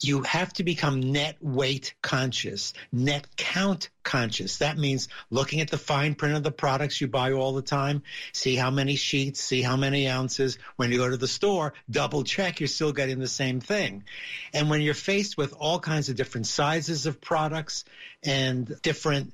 you 0.00 0.22
have 0.22 0.52
to 0.54 0.64
become 0.64 1.12
net 1.12 1.36
weight 1.40 1.94
conscious, 2.02 2.74
net 2.92 3.26
count 3.36 3.88
conscious. 4.02 4.58
That 4.58 4.76
means 4.76 5.08
looking 5.30 5.60
at 5.60 5.70
the 5.70 5.78
fine 5.78 6.14
print 6.14 6.36
of 6.36 6.42
the 6.42 6.50
products 6.50 7.00
you 7.00 7.08
buy 7.08 7.32
all 7.32 7.54
the 7.54 7.62
time, 7.62 8.02
see 8.32 8.56
how 8.56 8.70
many 8.70 8.96
sheets, 8.96 9.40
see 9.40 9.62
how 9.62 9.76
many 9.76 10.08
ounces. 10.08 10.58
When 10.76 10.92
you 10.92 10.98
go 10.98 11.08
to 11.08 11.16
the 11.16 11.28
store, 11.28 11.72
double 11.90 12.24
check 12.24 12.60
you're 12.60 12.68
still 12.68 12.92
getting 12.92 13.18
the 13.18 13.28
same 13.28 13.60
thing. 13.60 14.04
And 14.52 14.68
when 14.68 14.82
you're 14.82 14.94
faced 14.94 15.36
with 15.36 15.54
all 15.58 15.80
kinds 15.80 16.08
of 16.08 16.16
different 16.16 16.46
sizes 16.46 17.06
of 17.06 17.20
products 17.20 17.84
and 18.22 18.80
different 18.82 19.32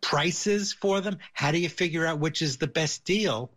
prices 0.00 0.72
for 0.72 1.00
them, 1.00 1.18
how 1.32 1.52
do 1.52 1.58
you 1.58 1.68
figure 1.68 2.04
out 2.04 2.18
which 2.18 2.42
is 2.42 2.56
the 2.56 2.66
best 2.66 3.04
deal? 3.04 3.50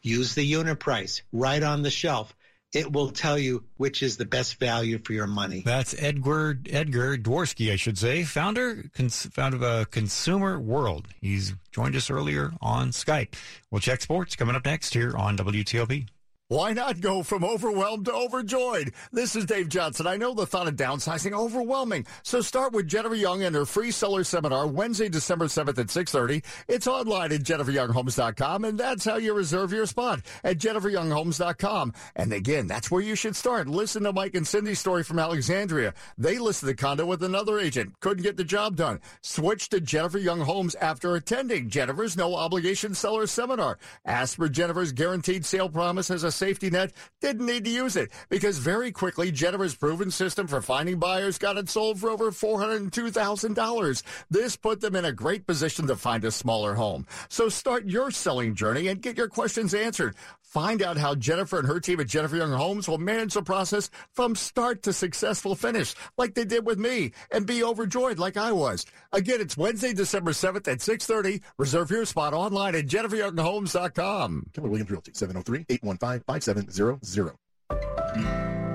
Use 0.00 0.34
the 0.34 0.44
unit 0.44 0.78
price 0.78 1.22
right 1.32 1.62
on 1.62 1.82
the 1.82 1.90
shelf 1.90 2.34
it 2.72 2.92
will 2.92 3.10
tell 3.10 3.38
you 3.38 3.64
which 3.76 4.02
is 4.02 4.16
the 4.16 4.24
best 4.24 4.58
value 4.58 4.98
for 4.98 5.12
your 5.12 5.26
money. 5.26 5.62
That's 5.64 5.94
Edgar 5.98 6.58
Edgar 6.68 7.16
Dworsky, 7.16 7.72
I 7.72 7.76
should 7.76 7.98
say, 7.98 8.24
founder 8.24 8.84
cons, 8.94 9.26
founder 9.32 9.56
of 9.56 9.62
a 9.62 9.66
uh, 9.66 9.84
Consumer 9.84 10.58
World. 10.58 11.08
He's 11.20 11.54
joined 11.72 11.96
us 11.96 12.10
earlier 12.10 12.52
on 12.60 12.90
Skype. 12.90 13.34
We'll 13.70 13.80
check 13.80 14.00
sports 14.00 14.36
coming 14.36 14.56
up 14.56 14.64
next 14.64 14.94
here 14.94 15.16
on 15.16 15.36
WTOP. 15.36 16.08
Why 16.48 16.74
not 16.74 17.00
go 17.00 17.24
from 17.24 17.42
overwhelmed 17.42 18.04
to 18.04 18.12
overjoyed? 18.12 18.92
This 19.10 19.34
is 19.34 19.46
Dave 19.46 19.68
Johnson. 19.68 20.06
I 20.06 20.16
know 20.16 20.32
the 20.32 20.46
thought 20.46 20.68
of 20.68 20.76
downsizing 20.76 21.32
overwhelming. 21.32 22.06
So 22.22 22.40
start 22.40 22.72
with 22.72 22.86
Jennifer 22.86 23.16
Young 23.16 23.42
and 23.42 23.56
her 23.56 23.66
free 23.66 23.90
seller 23.90 24.22
seminar 24.22 24.68
Wednesday, 24.68 25.08
December 25.08 25.46
7th 25.46 25.80
at 25.80 25.90
6:30. 25.90 26.44
It's 26.68 26.86
online 26.86 27.32
at 27.32 27.40
jenniferyounghomes.com 27.40 28.64
and 28.64 28.78
that's 28.78 29.04
how 29.04 29.16
you 29.16 29.34
reserve 29.34 29.72
your 29.72 29.86
spot 29.86 30.20
at 30.44 30.58
jenniferyounghomes.com. 30.58 31.92
And 32.14 32.32
again, 32.32 32.68
that's 32.68 32.92
where 32.92 33.02
you 33.02 33.16
should 33.16 33.34
start. 33.34 33.66
Listen 33.66 34.04
to 34.04 34.12
Mike 34.12 34.36
and 34.36 34.46
Cindy's 34.46 34.78
story 34.78 35.02
from 35.02 35.18
Alexandria. 35.18 35.94
They 36.16 36.38
listed 36.38 36.68
the 36.68 36.76
condo 36.76 37.06
with 37.06 37.24
another 37.24 37.58
agent, 37.58 37.98
couldn't 37.98 38.22
get 38.22 38.36
the 38.36 38.44
job 38.44 38.76
done. 38.76 39.00
Switch 39.20 39.68
to 39.70 39.80
Jennifer 39.80 40.18
Young 40.18 40.42
Homes 40.42 40.76
after 40.76 41.16
attending 41.16 41.70
Jennifer's 41.70 42.16
no 42.16 42.36
obligation 42.36 42.94
seller 42.94 43.26
seminar. 43.26 43.78
Ask 44.04 44.36
for 44.36 44.48
Jennifer's 44.48 44.92
guaranteed 44.92 45.44
sale 45.44 45.68
promise 45.68 46.08
as 46.08 46.22
a 46.22 46.35
safety 46.36 46.70
net, 46.70 46.92
didn't 47.20 47.46
need 47.46 47.64
to 47.64 47.70
use 47.70 47.96
it 47.96 48.10
because 48.28 48.58
very 48.58 48.92
quickly 48.92 49.32
Jennifer's 49.32 49.74
proven 49.74 50.10
system 50.10 50.46
for 50.46 50.60
finding 50.60 50.98
buyers 50.98 51.38
got 51.38 51.56
it 51.56 51.68
sold 51.68 51.98
for 51.98 52.10
over 52.10 52.30
$402,000. 52.30 54.02
This 54.30 54.56
put 54.56 54.80
them 54.80 54.96
in 54.96 55.04
a 55.04 55.12
great 55.12 55.46
position 55.46 55.86
to 55.86 55.96
find 55.96 56.24
a 56.24 56.30
smaller 56.30 56.74
home. 56.74 57.06
So 57.28 57.48
start 57.48 57.86
your 57.86 58.10
selling 58.10 58.54
journey 58.54 58.88
and 58.88 59.02
get 59.02 59.16
your 59.16 59.28
questions 59.28 59.74
answered. 59.74 60.14
Find 60.46 60.80
out 60.80 60.96
how 60.96 61.14
Jennifer 61.14 61.58
and 61.58 61.68
her 61.68 61.80
team 61.80 62.00
at 62.00 62.06
Jennifer 62.06 62.36
Young 62.36 62.52
Homes 62.52 62.88
will 62.88 62.96
manage 62.98 63.34
the 63.34 63.42
process 63.42 63.90
from 64.12 64.36
start 64.36 64.82
to 64.84 64.92
successful 64.92 65.56
finish, 65.56 65.94
like 66.16 66.34
they 66.34 66.44
did 66.44 66.64
with 66.64 66.78
me, 66.78 67.10
and 67.30 67.46
be 67.46 67.64
overjoyed 67.64 68.18
like 68.18 68.36
I 68.36 68.52
was. 68.52 68.86
Again, 69.12 69.40
it's 69.40 69.56
Wednesday, 69.56 69.92
December 69.92 70.30
7th 70.30 70.68
at 70.68 70.78
6.30. 70.78 71.42
Reserve 71.58 71.90
your 71.90 72.04
spot 72.06 72.32
online 72.32 72.76
at 72.76 72.86
jenniferyounghomes.com. 72.86 74.46
Keller 74.54 74.68
Williams 74.68 74.90
Realty, 74.90 75.10
703-815-5700. 75.12 77.34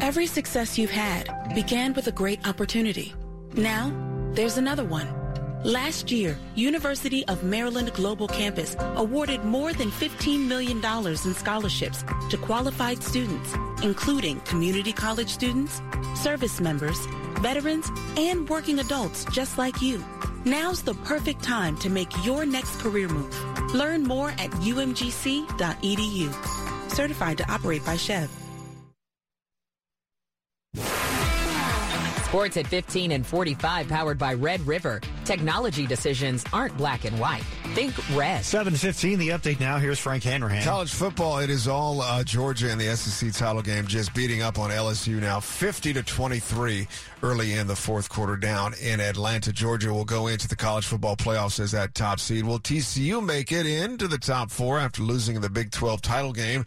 Every 0.01 0.27
success 0.27 0.77
you've 0.77 0.91
had 0.91 1.55
began 1.55 1.93
with 1.93 2.07
a 2.07 2.11
great 2.11 2.45
opportunity. 2.47 3.13
Now, 3.53 3.93
there's 4.33 4.57
another 4.57 4.83
one. 4.83 5.20
Last 5.63 6.11
year, 6.11 6.39
University 6.55 7.23
of 7.27 7.43
Maryland 7.43 7.93
Global 7.93 8.27
Campus 8.27 8.75
awarded 8.95 9.45
more 9.45 9.73
than 9.73 9.91
$15 9.91 10.47
million 10.47 10.83
in 10.83 11.33
scholarships 11.35 12.03
to 12.31 12.37
qualified 12.37 13.03
students, 13.03 13.53
including 13.83 14.39
community 14.39 14.91
college 14.91 15.29
students, 15.29 15.79
service 16.15 16.59
members, 16.59 17.05
veterans, 17.41 17.91
and 18.17 18.49
working 18.49 18.79
adults 18.79 19.23
just 19.25 19.59
like 19.59 19.83
you. 19.83 20.03
Now's 20.45 20.81
the 20.81 20.95
perfect 21.05 21.43
time 21.43 21.77
to 21.77 21.91
make 21.91 22.09
your 22.25 22.43
next 22.43 22.79
career 22.79 23.07
move. 23.07 23.31
Learn 23.75 24.01
more 24.01 24.31
at 24.31 24.49
umgc.edu. 24.63 25.45
Certified 26.91 27.37
to 27.37 27.51
operate 27.51 27.85
by 27.85 27.97
SCHEV. 27.97 28.29
Sports 32.31 32.55
at 32.55 32.65
15 32.65 33.11
and 33.11 33.27
45 33.27 33.89
powered 33.89 34.17
by 34.17 34.33
Red 34.33 34.65
River. 34.65 35.01
Technology 35.25 35.85
decisions 35.85 36.43
aren't 36.51 36.75
black 36.77 37.05
and 37.05 37.19
white. 37.19 37.43
Think 37.73 37.95
red. 38.15 38.43
715, 38.43 39.19
the 39.19 39.29
update 39.29 39.59
now. 39.59 39.77
Here's 39.77 39.99
Frank 39.99 40.23
Hanrahan. 40.23 40.63
College 40.63 40.91
football, 40.91 41.39
it 41.39 41.49
is 41.49 41.67
all 41.67 42.01
uh, 42.01 42.23
Georgia 42.23 42.69
in 42.69 42.77
the 42.77 42.95
SEC 42.95 43.31
title 43.33 43.61
game, 43.61 43.87
just 43.87 44.13
beating 44.13 44.41
up 44.41 44.59
on 44.59 44.71
LSU 44.71 45.21
now 45.21 45.39
50 45.39 45.93
to 45.93 46.03
23 46.03 46.87
early 47.23 47.53
in 47.53 47.67
the 47.67 47.75
fourth 47.75 48.09
quarter 48.09 48.35
down 48.35 48.73
in 48.81 48.99
Atlanta. 48.99 49.51
Georgia 49.53 49.93
will 49.93 50.05
go 50.05 50.27
into 50.27 50.47
the 50.47 50.55
college 50.55 50.85
football 50.85 51.15
playoffs 51.15 51.59
as 51.59 51.71
that 51.71 51.93
top 51.93 52.19
seed. 52.19 52.43
Will 52.43 52.59
TCU 52.59 53.23
make 53.23 53.51
it 53.51 53.65
into 53.65 54.07
the 54.07 54.17
top 54.17 54.49
four 54.49 54.79
after 54.79 55.01
losing 55.03 55.39
the 55.39 55.49
Big 55.49 55.71
12 55.71 56.01
title 56.01 56.33
game 56.33 56.65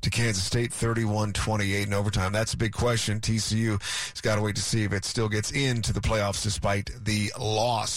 to 0.00 0.10
Kansas 0.10 0.44
State 0.44 0.72
31 0.72 1.32
28 1.32 1.86
in 1.86 1.92
overtime? 1.92 2.32
That's 2.32 2.54
a 2.54 2.56
big 2.56 2.72
question. 2.72 3.20
TCU 3.20 3.80
has 3.80 4.20
got 4.20 4.36
to 4.36 4.42
wait 4.42 4.56
to 4.56 4.62
see 4.62 4.84
if 4.84 4.92
it 4.92 5.04
still 5.04 5.28
gets 5.28 5.50
into 5.50 5.92
the 5.92 6.00
playoffs 6.00 6.42
despite 6.42 6.90
the 7.04 7.32
loss. 7.38 7.95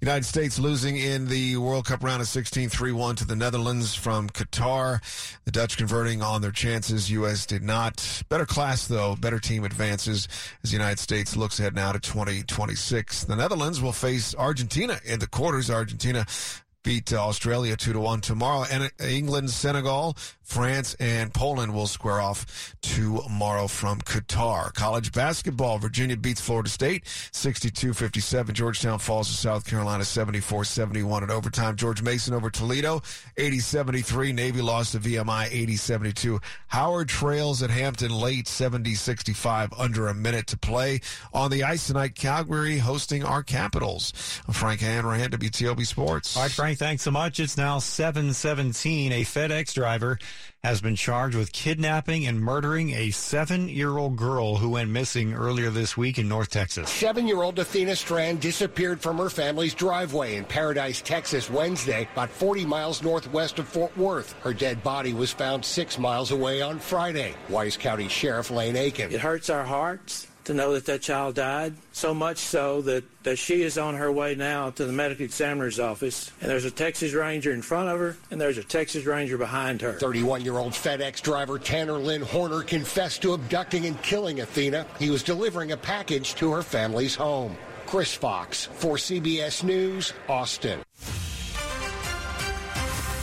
United 0.00 0.24
States 0.24 0.58
losing 0.58 0.96
in 0.96 1.26
the 1.26 1.56
World 1.56 1.86
Cup 1.86 2.02
round 2.02 2.20
of 2.20 2.28
16 2.28 2.68
3 2.68 2.92
1 2.92 3.16
to 3.16 3.24
the 3.24 3.36
Netherlands 3.36 3.94
from 3.94 4.28
Qatar. 4.28 5.00
The 5.44 5.52
Dutch 5.52 5.76
converting 5.76 6.22
on 6.22 6.42
their 6.42 6.50
chances. 6.50 7.10
U.S. 7.10 7.46
did 7.46 7.62
not. 7.62 8.22
Better 8.28 8.46
class, 8.46 8.86
though. 8.86 9.16
Better 9.16 9.38
team 9.38 9.64
advances 9.64 10.28
as 10.62 10.70
the 10.70 10.76
United 10.76 10.98
States 10.98 11.36
looks 11.36 11.60
ahead 11.60 11.74
now 11.74 11.92
to 11.92 12.00
2026. 12.00 13.24
The 13.24 13.36
Netherlands 13.36 13.80
will 13.80 13.92
face 13.92 14.34
Argentina 14.34 14.98
in 15.04 15.20
the 15.20 15.26
quarters. 15.26 15.70
Argentina 15.70 16.26
beat 16.82 17.12
uh, 17.12 17.16
Australia 17.16 17.76
2 17.76 17.92
to 17.92 18.00
1 18.00 18.20
tomorrow. 18.20 18.64
And 18.70 18.84
uh, 18.84 18.88
England, 19.04 19.50
Senegal, 19.50 20.16
France, 20.52 20.94
and 21.00 21.32
Poland 21.32 21.72
will 21.72 21.86
square 21.86 22.20
off 22.20 22.74
tomorrow 22.82 23.66
from 23.66 24.00
Qatar. 24.02 24.72
College 24.74 25.10
basketball, 25.10 25.78
Virginia 25.78 26.14
beats 26.14 26.42
Florida 26.42 26.68
State 26.68 27.04
62-57. 27.04 28.52
Georgetown 28.52 28.98
falls 28.98 29.28
to 29.28 29.34
South 29.34 29.66
Carolina 29.66 30.04
74-71 30.04 31.22
in 31.22 31.30
overtime. 31.30 31.74
George 31.76 32.02
Mason 32.02 32.34
over 32.34 32.50
Toledo 32.50 33.00
80-73. 33.38 34.34
Navy 34.34 34.60
lost 34.60 34.92
to 34.92 34.98
VMI 34.98 35.48
80-72. 35.48 36.42
Howard 36.68 37.08
trails 37.08 37.62
at 37.62 37.70
Hampton 37.70 38.10
late 38.10 38.44
70-65 38.44 39.72
under 39.78 40.08
a 40.08 40.14
minute 40.14 40.48
to 40.48 40.58
play. 40.58 41.00
On 41.32 41.50
the 41.50 41.64
ice 41.64 41.86
tonight, 41.86 42.14
Calgary 42.14 42.76
hosting 42.76 43.24
our 43.24 43.42
Capitals. 43.42 44.12
Frank 44.50 44.82
Hanrahan, 44.82 45.30
WTOP 45.30 45.86
Sports. 45.86 46.36
All 46.36 46.42
right, 46.42 46.52
Frank, 46.52 46.78
thanks 46.78 47.02
so 47.02 47.10
much. 47.10 47.40
It's 47.40 47.56
now 47.56 47.78
717. 47.78 49.12
A 49.12 49.22
FedEx 49.22 49.72
driver 49.72 50.18
has 50.62 50.80
been 50.80 50.96
charged 50.96 51.36
with 51.36 51.52
kidnapping 51.52 52.26
and 52.26 52.40
murdering 52.40 52.90
a 52.90 53.10
seven-year-old 53.10 54.16
girl 54.16 54.56
who 54.56 54.70
went 54.70 54.90
missing 54.90 55.34
earlier 55.34 55.70
this 55.70 55.96
week 55.96 56.18
in 56.18 56.28
North 56.28 56.50
Texas. 56.50 56.90
Seven-year-old 56.90 57.58
Athena 57.58 57.96
Strand 57.96 58.40
disappeared 58.40 59.00
from 59.00 59.18
her 59.18 59.30
family's 59.30 59.74
driveway 59.74 60.36
in 60.36 60.44
Paradise, 60.44 61.00
Texas, 61.02 61.50
Wednesday, 61.50 62.08
about 62.12 62.30
40 62.30 62.66
miles 62.66 63.02
northwest 63.02 63.58
of 63.58 63.68
Fort 63.68 63.96
Worth. 63.96 64.32
Her 64.40 64.54
dead 64.54 64.82
body 64.82 65.12
was 65.12 65.32
found 65.32 65.64
six 65.64 65.98
miles 65.98 66.30
away 66.30 66.62
on 66.62 66.78
Friday. 66.78 67.34
Wise 67.48 67.76
County 67.76 68.08
Sheriff 68.08 68.50
Lane 68.50 68.76
Akin. 68.76 69.12
It 69.12 69.20
hurts 69.20 69.50
our 69.50 69.64
hearts 69.64 70.26
to 70.44 70.54
know 70.54 70.72
that 70.74 70.86
that 70.86 71.02
child 71.02 71.34
died. 71.34 71.74
So 71.92 72.14
much 72.14 72.38
so 72.38 72.82
that, 72.82 73.04
that 73.22 73.36
she 73.36 73.62
is 73.62 73.78
on 73.78 73.94
her 73.94 74.10
way 74.10 74.34
now 74.34 74.70
to 74.70 74.84
the 74.84 74.92
medical 74.92 75.24
examiner's 75.24 75.78
office. 75.78 76.30
And 76.40 76.50
there's 76.50 76.64
a 76.64 76.70
Texas 76.70 77.12
Ranger 77.12 77.52
in 77.52 77.62
front 77.62 77.88
of 77.88 77.98
her, 77.98 78.16
and 78.30 78.40
there's 78.40 78.58
a 78.58 78.64
Texas 78.64 79.04
Ranger 79.04 79.38
behind 79.38 79.80
her. 79.82 79.94
31 79.94 80.42
year 80.42 80.58
old 80.58 80.72
FedEx 80.72 81.22
driver 81.22 81.58
Tanner 81.58 81.98
Lynn 81.98 82.22
Horner 82.22 82.62
confessed 82.62 83.22
to 83.22 83.34
abducting 83.34 83.86
and 83.86 84.00
killing 84.02 84.40
Athena. 84.40 84.86
He 84.98 85.10
was 85.10 85.22
delivering 85.22 85.72
a 85.72 85.76
package 85.76 86.34
to 86.36 86.52
her 86.52 86.62
family's 86.62 87.14
home. 87.14 87.56
Chris 87.86 88.14
Fox 88.14 88.66
for 88.66 88.96
CBS 88.96 89.62
News, 89.62 90.14
Austin. 90.28 90.80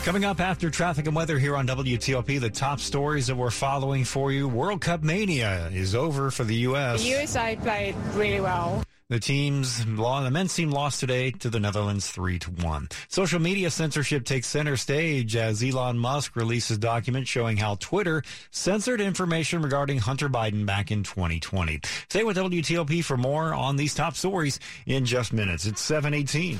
Coming 0.10 0.26
up 0.26 0.39
after 0.39 0.72
traffic 0.72 1.06
and 1.06 1.15
weather 1.15 1.38
here 1.38 1.56
on 1.56 1.67
WTOP, 1.67 2.39
the 2.39 2.50
top 2.50 2.80
stories 2.80 3.28
that 3.28 3.36
we're 3.36 3.52
following 3.52 4.04
for 4.04 4.32
you. 4.32 4.48
World 4.48 4.82
Cup 4.82 5.04
mania 5.04 5.69
is 5.72 5.93
over 5.93 6.32
for 6.32 6.43
the 6.43 6.56
U.S. 6.56 7.04
The 7.04 7.10
USA 7.10 7.56
played 7.56 7.95
really 8.15 8.41
well. 8.41 8.84
The 9.10 9.19
team's 9.19 9.86
the 9.86 10.30
men's 10.32 10.56
team 10.56 10.72
lost 10.72 11.00
today 11.00 11.30
to 11.30 11.52
the 11.52 11.60
Netherlands 11.60 12.10
three 12.10 12.39
to 12.39 12.50
one. 12.50 12.89
Social 13.08 13.39
media 13.39 13.69
censorship 13.69 14.26
takes 14.26 14.48
center 14.48 14.78
stage 14.78 15.36
as 15.36 15.62
Elon 15.62 16.00
Musk 16.00 16.36
releases 16.36 16.80
documents 16.80 17.30
showing 17.30 17.58
how 17.58 17.76
Twitter 17.76 18.24
censored 18.50 19.02
information 19.02 19.62
regarding 19.62 20.00
Hunter 20.00 20.28
Biden 20.28 20.65
back 20.65 20.89
in 20.89 21.04
2020. 21.04 21.82
Stay 22.10 22.24
with 22.24 22.36
WTOP 22.36 23.04
for 23.04 23.15
more 23.15 23.54
on 23.54 23.76
these 23.76 23.93
top 23.93 24.15
stories 24.15 24.60
in 24.88 25.06
just 25.06 25.34
minutes. 25.34 25.67
It's 25.67 25.82
718 25.82 26.58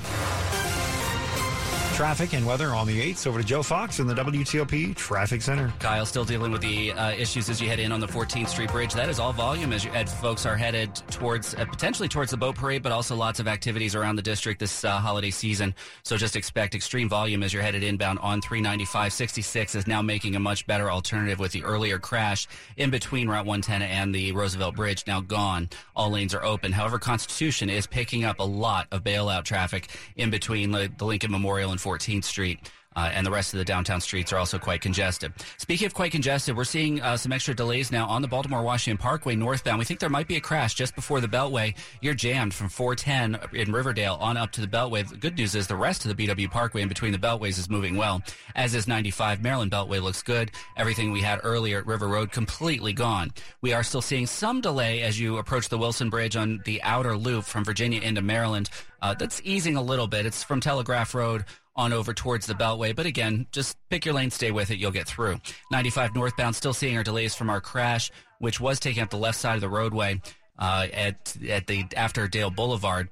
traffic 2.00 2.32
and 2.32 2.46
weather 2.46 2.68
on 2.68 2.86
the 2.86 2.98
8th. 2.98 3.26
Over 3.26 3.42
to 3.42 3.46
Joe 3.46 3.62
Fox 3.62 3.98
in 3.98 4.06
the 4.06 4.14
WTOP 4.14 4.96
Traffic 4.96 5.42
Center. 5.42 5.70
Kyle 5.80 6.06
still 6.06 6.24
dealing 6.24 6.50
with 6.50 6.62
the 6.62 6.92
uh, 6.92 7.10
issues 7.10 7.50
as 7.50 7.60
you 7.60 7.68
head 7.68 7.78
in 7.78 7.92
on 7.92 8.00
the 8.00 8.06
14th 8.06 8.48
Street 8.48 8.72
Bridge. 8.72 8.94
That 8.94 9.10
is 9.10 9.20
all 9.20 9.34
volume 9.34 9.70
as, 9.74 9.84
you, 9.84 9.90
as 9.90 10.10
folks 10.14 10.46
are 10.46 10.56
headed 10.56 10.94
towards, 11.10 11.54
uh, 11.54 11.66
potentially 11.66 12.08
towards 12.08 12.30
the 12.30 12.38
boat 12.38 12.56
parade, 12.56 12.82
but 12.82 12.90
also 12.90 13.14
lots 13.14 13.38
of 13.38 13.46
activities 13.46 13.94
around 13.94 14.16
the 14.16 14.22
district 14.22 14.60
this 14.60 14.82
uh, 14.82 14.92
holiday 14.92 15.28
season. 15.28 15.74
So 16.02 16.16
just 16.16 16.36
expect 16.36 16.74
extreme 16.74 17.06
volume 17.06 17.42
as 17.42 17.52
you're 17.52 17.62
headed 17.62 17.82
inbound 17.82 18.18
on 18.20 18.40
395. 18.40 19.12
66 19.12 19.74
is 19.74 19.86
now 19.86 20.00
making 20.00 20.36
a 20.36 20.40
much 20.40 20.66
better 20.66 20.90
alternative 20.90 21.38
with 21.38 21.52
the 21.52 21.64
earlier 21.64 21.98
crash 21.98 22.48
in 22.78 22.88
between 22.88 23.28
Route 23.28 23.44
110 23.44 23.82
and 23.82 24.14
the 24.14 24.32
Roosevelt 24.32 24.74
Bridge 24.74 25.04
now 25.06 25.20
gone. 25.20 25.68
All 25.94 26.10
lanes 26.10 26.34
are 26.34 26.42
open. 26.42 26.72
However, 26.72 26.98
Constitution 26.98 27.68
is 27.68 27.86
picking 27.86 28.24
up 28.24 28.38
a 28.38 28.44
lot 28.44 28.86
of 28.90 29.04
bailout 29.04 29.44
traffic 29.44 29.90
in 30.16 30.30
between 30.30 30.70
the 30.70 30.90
Lincoln 30.98 31.30
Memorial 31.30 31.72
and 31.72 31.78
14th 31.90 32.24
Street. 32.24 32.70
Uh, 32.96 33.08
and 33.14 33.24
the 33.24 33.30
rest 33.30 33.54
of 33.54 33.58
the 33.58 33.64
downtown 33.64 34.00
streets 34.00 34.32
are 34.32 34.36
also 34.36 34.58
quite 34.58 34.80
congested. 34.80 35.32
Speaking 35.58 35.86
of 35.86 35.94
quite 35.94 36.10
congested, 36.10 36.56
we're 36.56 36.64
seeing 36.64 37.00
uh, 37.00 37.16
some 37.16 37.30
extra 37.30 37.54
delays 37.54 37.92
now 37.92 38.04
on 38.06 38.20
the 38.20 38.26
Baltimore 38.26 38.62
Washington 38.64 38.98
Parkway 38.98 39.36
northbound. 39.36 39.78
We 39.78 39.84
think 39.84 40.00
there 40.00 40.10
might 40.10 40.26
be 40.26 40.34
a 40.34 40.40
crash 40.40 40.74
just 40.74 40.96
before 40.96 41.20
the 41.20 41.28
Beltway. 41.28 41.76
You're 42.00 42.14
jammed 42.14 42.52
from 42.52 42.68
410 42.68 43.54
in 43.54 43.72
Riverdale 43.72 44.18
on 44.20 44.36
up 44.36 44.50
to 44.52 44.60
the 44.60 44.66
Beltway. 44.66 45.08
The 45.08 45.16
good 45.16 45.38
news 45.38 45.54
is 45.54 45.68
the 45.68 45.76
rest 45.76 46.04
of 46.04 46.16
the 46.16 46.26
BW 46.26 46.50
Parkway 46.50 46.82
in 46.82 46.88
between 46.88 47.12
the 47.12 47.18
Beltways 47.18 47.60
is 47.60 47.70
moving 47.70 47.96
well, 47.96 48.22
as 48.56 48.74
is 48.74 48.88
95. 48.88 49.40
Maryland 49.40 49.70
Beltway 49.70 50.02
looks 50.02 50.22
good. 50.22 50.50
Everything 50.76 51.12
we 51.12 51.20
had 51.20 51.38
earlier 51.44 51.78
at 51.78 51.86
River 51.86 52.08
Road 52.08 52.32
completely 52.32 52.92
gone. 52.92 53.30
We 53.60 53.72
are 53.72 53.84
still 53.84 54.02
seeing 54.02 54.26
some 54.26 54.60
delay 54.60 55.02
as 55.02 55.18
you 55.20 55.38
approach 55.38 55.68
the 55.68 55.78
Wilson 55.78 56.10
Bridge 56.10 56.34
on 56.34 56.60
the 56.64 56.82
outer 56.82 57.16
loop 57.16 57.44
from 57.44 57.64
Virginia 57.64 58.00
into 58.00 58.20
Maryland. 58.20 58.68
Uh, 59.02 59.14
that's 59.14 59.40
easing 59.44 59.76
a 59.76 59.82
little 59.82 60.06
bit. 60.06 60.26
It's 60.26 60.44
from 60.44 60.60
Telegraph 60.60 61.14
Road 61.14 61.44
on 61.76 61.92
over 61.92 62.12
towards 62.12 62.46
the 62.46 62.54
Beltway. 62.54 62.94
But 62.94 63.06
again, 63.06 63.46
just 63.52 63.76
pick 63.88 64.04
your 64.04 64.14
lane, 64.14 64.30
stay 64.30 64.50
with 64.50 64.70
it, 64.70 64.78
you'll 64.78 64.90
get 64.90 65.06
through. 65.06 65.40
95 65.70 66.14
northbound, 66.14 66.56
still 66.56 66.72
seeing 66.72 66.96
our 66.96 67.04
delays 67.04 67.34
from 67.34 67.50
our 67.50 67.60
crash, 67.60 68.10
which 68.38 68.60
was 68.60 68.80
taking 68.80 69.02
up 69.02 69.10
the 69.10 69.16
left 69.16 69.38
side 69.38 69.54
of 69.54 69.60
the 69.60 69.68
roadway 69.68 70.20
uh, 70.58 70.86
at 70.92 71.36
at 71.48 71.66
the 71.66 71.84
after 71.96 72.28
Dale 72.28 72.50
Boulevard. 72.50 73.08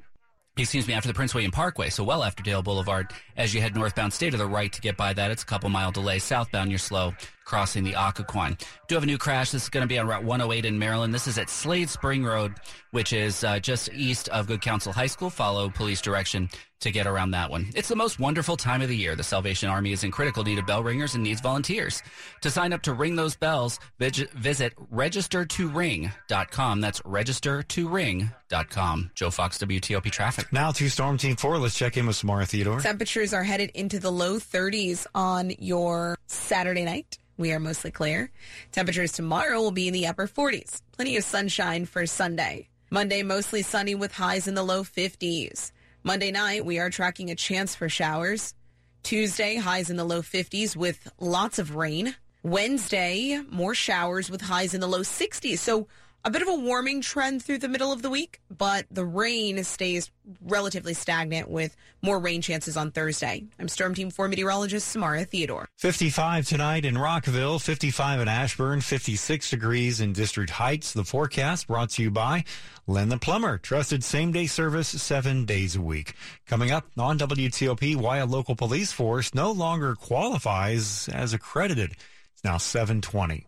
Excuse 0.57 0.88
me, 0.88 0.94
after 0.94 1.07
the 1.07 1.14
Prince 1.14 1.35
William 1.35 1.53
Parkway, 1.53 1.88
so 1.88 2.03
well 2.03 2.25
after 2.25 2.42
Dale 2.42 2.62
Boulevard. 2.62 3.12
As 3.37 3.55
you 3.55 3.61
head 3.61 3.77
northbound, 3.77 4.12
stay 4.12 4.29
to 4.29 4.37
the 4.37 4.47
right 4.47 4.73
to 4.73 4.81
get 4.81 4.97
by 4.97 5.12
that. 5.12 5.31
It's 5.31 5.44
a 5.44 5.47
couple 5.47 5.71
mile 5.71 5.92
delay. 5.92 6.18
Southbound, 6.18 6.71
you're 6.71 6.81
slow 6.81 7.14
crossing 7.44 7.83
the 7.83 7.92
Occoquan. 7.92 8.61
Do 8.88 8.97
have 8.97 9.05
a 9.05 9.07
new 9.07 9.16
crash. 9.18 9.53
This 9.53 9.62
is 9.62 9.68
going 9.71 9.83
to 9.83 9.88
be 9.88 9.99
on 9.99 10.07
Route 10.07 10.25
108 10.25 10.66
in 10.66 10.79
Maryland. 10.79 11.14
This 11.14 11.27
is 11.27 11.38
at 11.38 11.49
Slade 11.49 11.88
Spring 11.88 12.23
Road, 12.25 12.55
which 12.90 13.14
is 13.14 13.42
uh, 13.42 13.59
just 13.59 13.88
east 13.94 14.29
of 14.29 14.49
Good 14.49 14.61
Counsel 14.61 14.92
High 14.92 15.07
School. 15.07 15.31
Follow 15.31 15.71
police 15.71 16.03
direction 16.03 16.51
to 16.80 16.90
get 16.90 17.06
around 17.06 17.32
that 17.32 17.50
one. 17.50 17.66
It's 17.74 17.88
the 17.88 17.96
most 17.96 18.20
wonderful 18.20 18.56
time 18.56 18.82
of 18.82 18.88
the 18.88 18.96
year. 18.96 19.16
The 19.16 19.22
Salvation 19.22 19.68
Army 19.68 19.92
is 19.92 20.04
in 20.04 20.10
critical 20.10 20.44
need 20.44 20.58
of 20.58 20.66
bell 20.66 20.82
ringers 20.82 21.14
and 21.14 21.24
needs 21.24 21.40
volunteers. 21.40 22.02
To 22.42 22.50
sign 22.50 22.72
up 22.72 22.82
to 22.82 22.92
ring 22.92 23.16
those 23.16 23.36
bells, 23.36 23.80
visit 23.98 24.74
registertoring.com. 24.92 26.80
That's 26.80 27.00
registertoring.com. 27.00 29.10
Joe 29.14 29.30
Fox, 29.30 29.58
WTOP 29.58 30.10
Traffic. 30.10 30.52
Now 30.52 30.70
to 30.72 30.88
Storm 30.88 31.18
Team 31.18 31.36
4. 31.36 31.58
Let's 31.58 31.76
check 31.76 31.96
in 31.96 32.06
with 32.06 32.16
Samara 32.16 32.46
Theodore. 32.46 32.80
Temperatures 32.80 33.34
are 33.34 33.44
headed 33.44 33.70
into 33.70 33.98
the 33.98 34.12
low 34.12 34.38
30s 34.38 35.06
on 35.14 35.52
your 35.58 36.16
Saturday 36.26 36.84
night. 36.84 37.18
We 37.36 37.52
are 37.52 37.60
mostly 37.60 37.92
clear. 37.92 38.30
Temperatures 38.72 39.12
tomorrow 39.12 39.60
will 39.60 39.70
be 39.70 39.86
in 39.86 39.94
the 39.94 40.06
upper 40.06 40.26
40s. 40.26 40.82
Plenty 40.92 41.16
of 41.16 41.24
sunshine 41.24 41.86
for 41.86 42.04
Sunday. 42.06 42.68
Monday, 42.90 43.22
mostly 43.22 43.62
sunny 43.62 43.94
with 43.94 44.12
highs 44.12 44.48
in 44.48 44.54
the 44.54 44.62
low 44.62 44.82
50s. 44.82 45.72
Monday 46.04 46.30
night, 46.30 46.64
we 46.64 46.78
are 46.78 46.90
tracking 46.90 47.30
a 47.30 47.34
chance 47.34 47.74
for 47.74 47.88
showers. 47.88 48.54
Tuesday, 49.02 49.56
highs 49.56 49.90
in 49.90 49.96
the 49.96 50.04
low 50.04 50.22
50s 50.22 50.76
with 50.76 51.11
lots 51.18 51.58
of 51.58 51.74
rain. 51.74 52.14
Wednesday, 52.42 53.40
more 53.50 53.74
showers 53.74 54.30
with 54.30 54.40
highs 54.40 54.74
in 54.74 54.80
the 54.80 54.87
low 54.87 55.00
60s. 55.00 55.58
So 55.58 55.88
a 56.28 56.30
bit 56.30 56.42
of 56.42 56.48
a 56.48 56.54
warming 56.54 57.00
trend 57.00 57.42
through 57.42 57.56
the 57.56 57.68
middle 57.68 57.90
of 57.90 58.02
the 58.02 58.10
week, 58.10 58.42
but 58.54 58.84
the 58.90 59.02
rain 59.02 59.64
stays 59.64 60.10
relatively 60.44 60.92
stagnant 60.92 61.48
with 61.48 61.74
more 62.02 62.18
rain 62.18 62.42
chances 62.42 62.76
on 62.76 62.90
Thursday. 62.90 63.44
I'm 63.58 63.66
Storm 63.66 63.94
Team 63.94 64.10
4 64.10 64.28
meteorologist 64.28 64.88
Samara 64.88 65.24
Theodore. 65.24 65.70
55 65.78 66.46
tonight 66.46 66.84
in 66.84 66.98
Rockville, 66.98 67.58
55 67.58 68.20
in 68.20 68.28
Ashburn, 68.28 68.82
56 68.82 69.48
degrees 69.48 70.02
in 70.02 70.12
District 70.12 70.50
Heights. 70.50 70.92
The 70.92 71.02
forecast 71.02 71.66
brought 71.66 71.88
to 71.92 72.02
you 72.02 72.10
by 72.10 72.44
Len 72.86 73.08
the 73.08 73.16
Plumber, 73.16 73.56
trusted 73.56 74.04
same 74.04 74.30
day 74.30 74.44
service 74.44 74.88
seven 74.88 75.46
days 75.46 75.76
a 75.76 75.80
week. 75.80 76.12
Coming 76.46 76.70
up 76.70 76.84
on 76.98 77.18
WTOP, 77.18 77.96
why 77.96 78.18
a 78.18 78.26
local 78.26 78.54
police 78.54 78.92
force 78.92 79.34
no 79.34 79.50
longer 79.50 79.94
qualifies 79.94 81.08
as 81.08 81.32
accredited. 81.32 81.92
It's 82.34 82.44
now 82.44 82.58
720. 82.58 83.47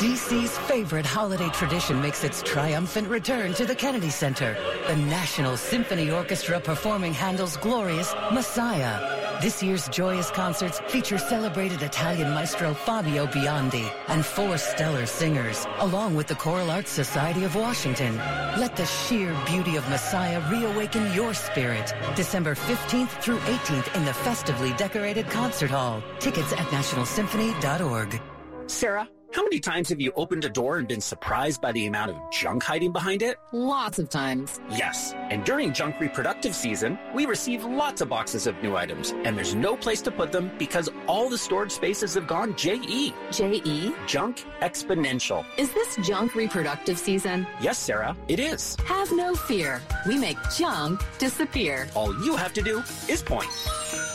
DC's 0.00 0.56
favorite 0.60 1.04
holiday 1.04 1.50
tradition 1.50 2.00
makes 2.00 2.24
its 2.24 2.42
triumphant 2.42 3.06
return 3.06 3.52
to 3.52 3.66
the 3.66 3.74
Kennedy 3.74 4.08
Center. 4.08 4.56
The 4.86 4.96
National 4.96 5.58
Symphony 5.58 6.10
Orchestra 6.10 6.58
performing 6.58 7.12
Handel's 7.12 7.58
glorious 7.58 8.14
Messiah. 8.32 9.42
This 9.42 9.62
year's 9.62 9.90
joyous 9.90 10.30
concerts 10.30 10.80
feature 10.88 11.18
celebrated 11.18 11.82
Italian 11.82 12.32
maestro 12.32 12.72
Fabio 12.72 13.26
Biondi 13.26 13.92
and 14.08 14.24
four 14.24 14.56
stellar 14.56 15.04
singers, 15.04 15.66
along 15.80 16.16
with 16.16 16.28
the 16.28 16.34
Choral 16.34 16.70
Arts 16.70 16.90
Society 16.90 17.44
of 17.44 17.54
Washington. 17.54 18.16
Let 18.56 18.76
the 18.76 18.86
sheer 18.86 19.36
beauty 19.44 19.76
of 19.76 19.86
Messiah 19.90 20.40
reawaken 20.50 21.12
your 21.12 21.34
spirit. 21.34 21.92
December 22.16 22.54
15th 22.54 23.10
through 23.20 23.40
18th 23.40 23.94
in 23.94 24.06
the 24.06 24.14
festively 24.14 24.72
decorated 24.78 25.28
concert 25.28 25.70
hall. 25.70 26.02
Tickets 26.20 26.52
at 26.54 26.68
nationalsymphony.org. 26.68 28.18
Sarah, 28.66 29.08
how 29.32 29.44
many 29.44 29.60
times 29.60 29.88
have 29.90 30.00
you 30.00 30.12
opened 30.16 30.44
a 30.44 30.48
door 30.48 30.78
and 30.78 30.88
been 30.88 31.00
surprised 31.00 31.60
by 31.60 31.70
the 31.70 31.86
amount 31.86 32.10
of 32.10 32.16
junk 32.32 32.64
hiding 32.64 32.90
behind 32.90 33.22
it? 33.22 33.36
Lots 33.52 34.00
of 34.00 34.08
times. 34.08 34.60
Yes. 34.70 35.14
And 35.16 35.44
during 35.44 35.72
junk 35.72 36.00
reproductive 36.00 36.54
season, 36.54 36.98
we 37.14 37.26
receive 37.26 37.64
lots 37.64 38.00
of 38.00 38.08
boxes 38.08 38.48
of 38.48 38.60
new 38.60 38.76
items, 38.76 39.12
and 39.24 39.36
there's 39.36 39.54
no 39.54 39.76
place 39.76 40.02
to 40.02 40.10
put 40.10 40.32
them 40.32 40.50
because 40.58 40.88
all 41.06 41.28
the 41.28 41.38
storage 41.38 41.70
spaces 41.70 42.14
have 42.14 42.26
gone 42.26 42.56
JE. 42.56 43.14
JE? 43.30 43.94
Junk 44.06 44.44
exponential. 44.62 45.44
Is 45.56 45.72
this 45.72 45.96
junk 46.04 46.34
reproductive 46.34 46.98
season? 46.98 47.46
Yes, 47.60 47.78
Sarah, 47.78 48.16
it 48.26 48.40
is. 48.40 48.76
Have 48.86 49.12
no 49.12 49.36
fear. 49.36 49.80
We 50.08 50.18
make 50.18 50.38
junk 50.56 51.02
disappear. 51.18 51.88
All 51.94 52.12
you 52.24 52.34
have 52.34 52.52
to 52.54 52.62
do 52.62 52.82
is 53.08 53.22
point. 53.22 53.50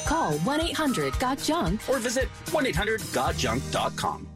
Call 0.05 0.33
1 0.39 0.61
800 0.61 1.17
GOT 1.19 1.37
JUNK 1.39 1.89
or 1.89 1.99
visit 1.99 2.27
1 2.51 2.65
800 2.67 2.99
GotJunk.com. 2.99 4.34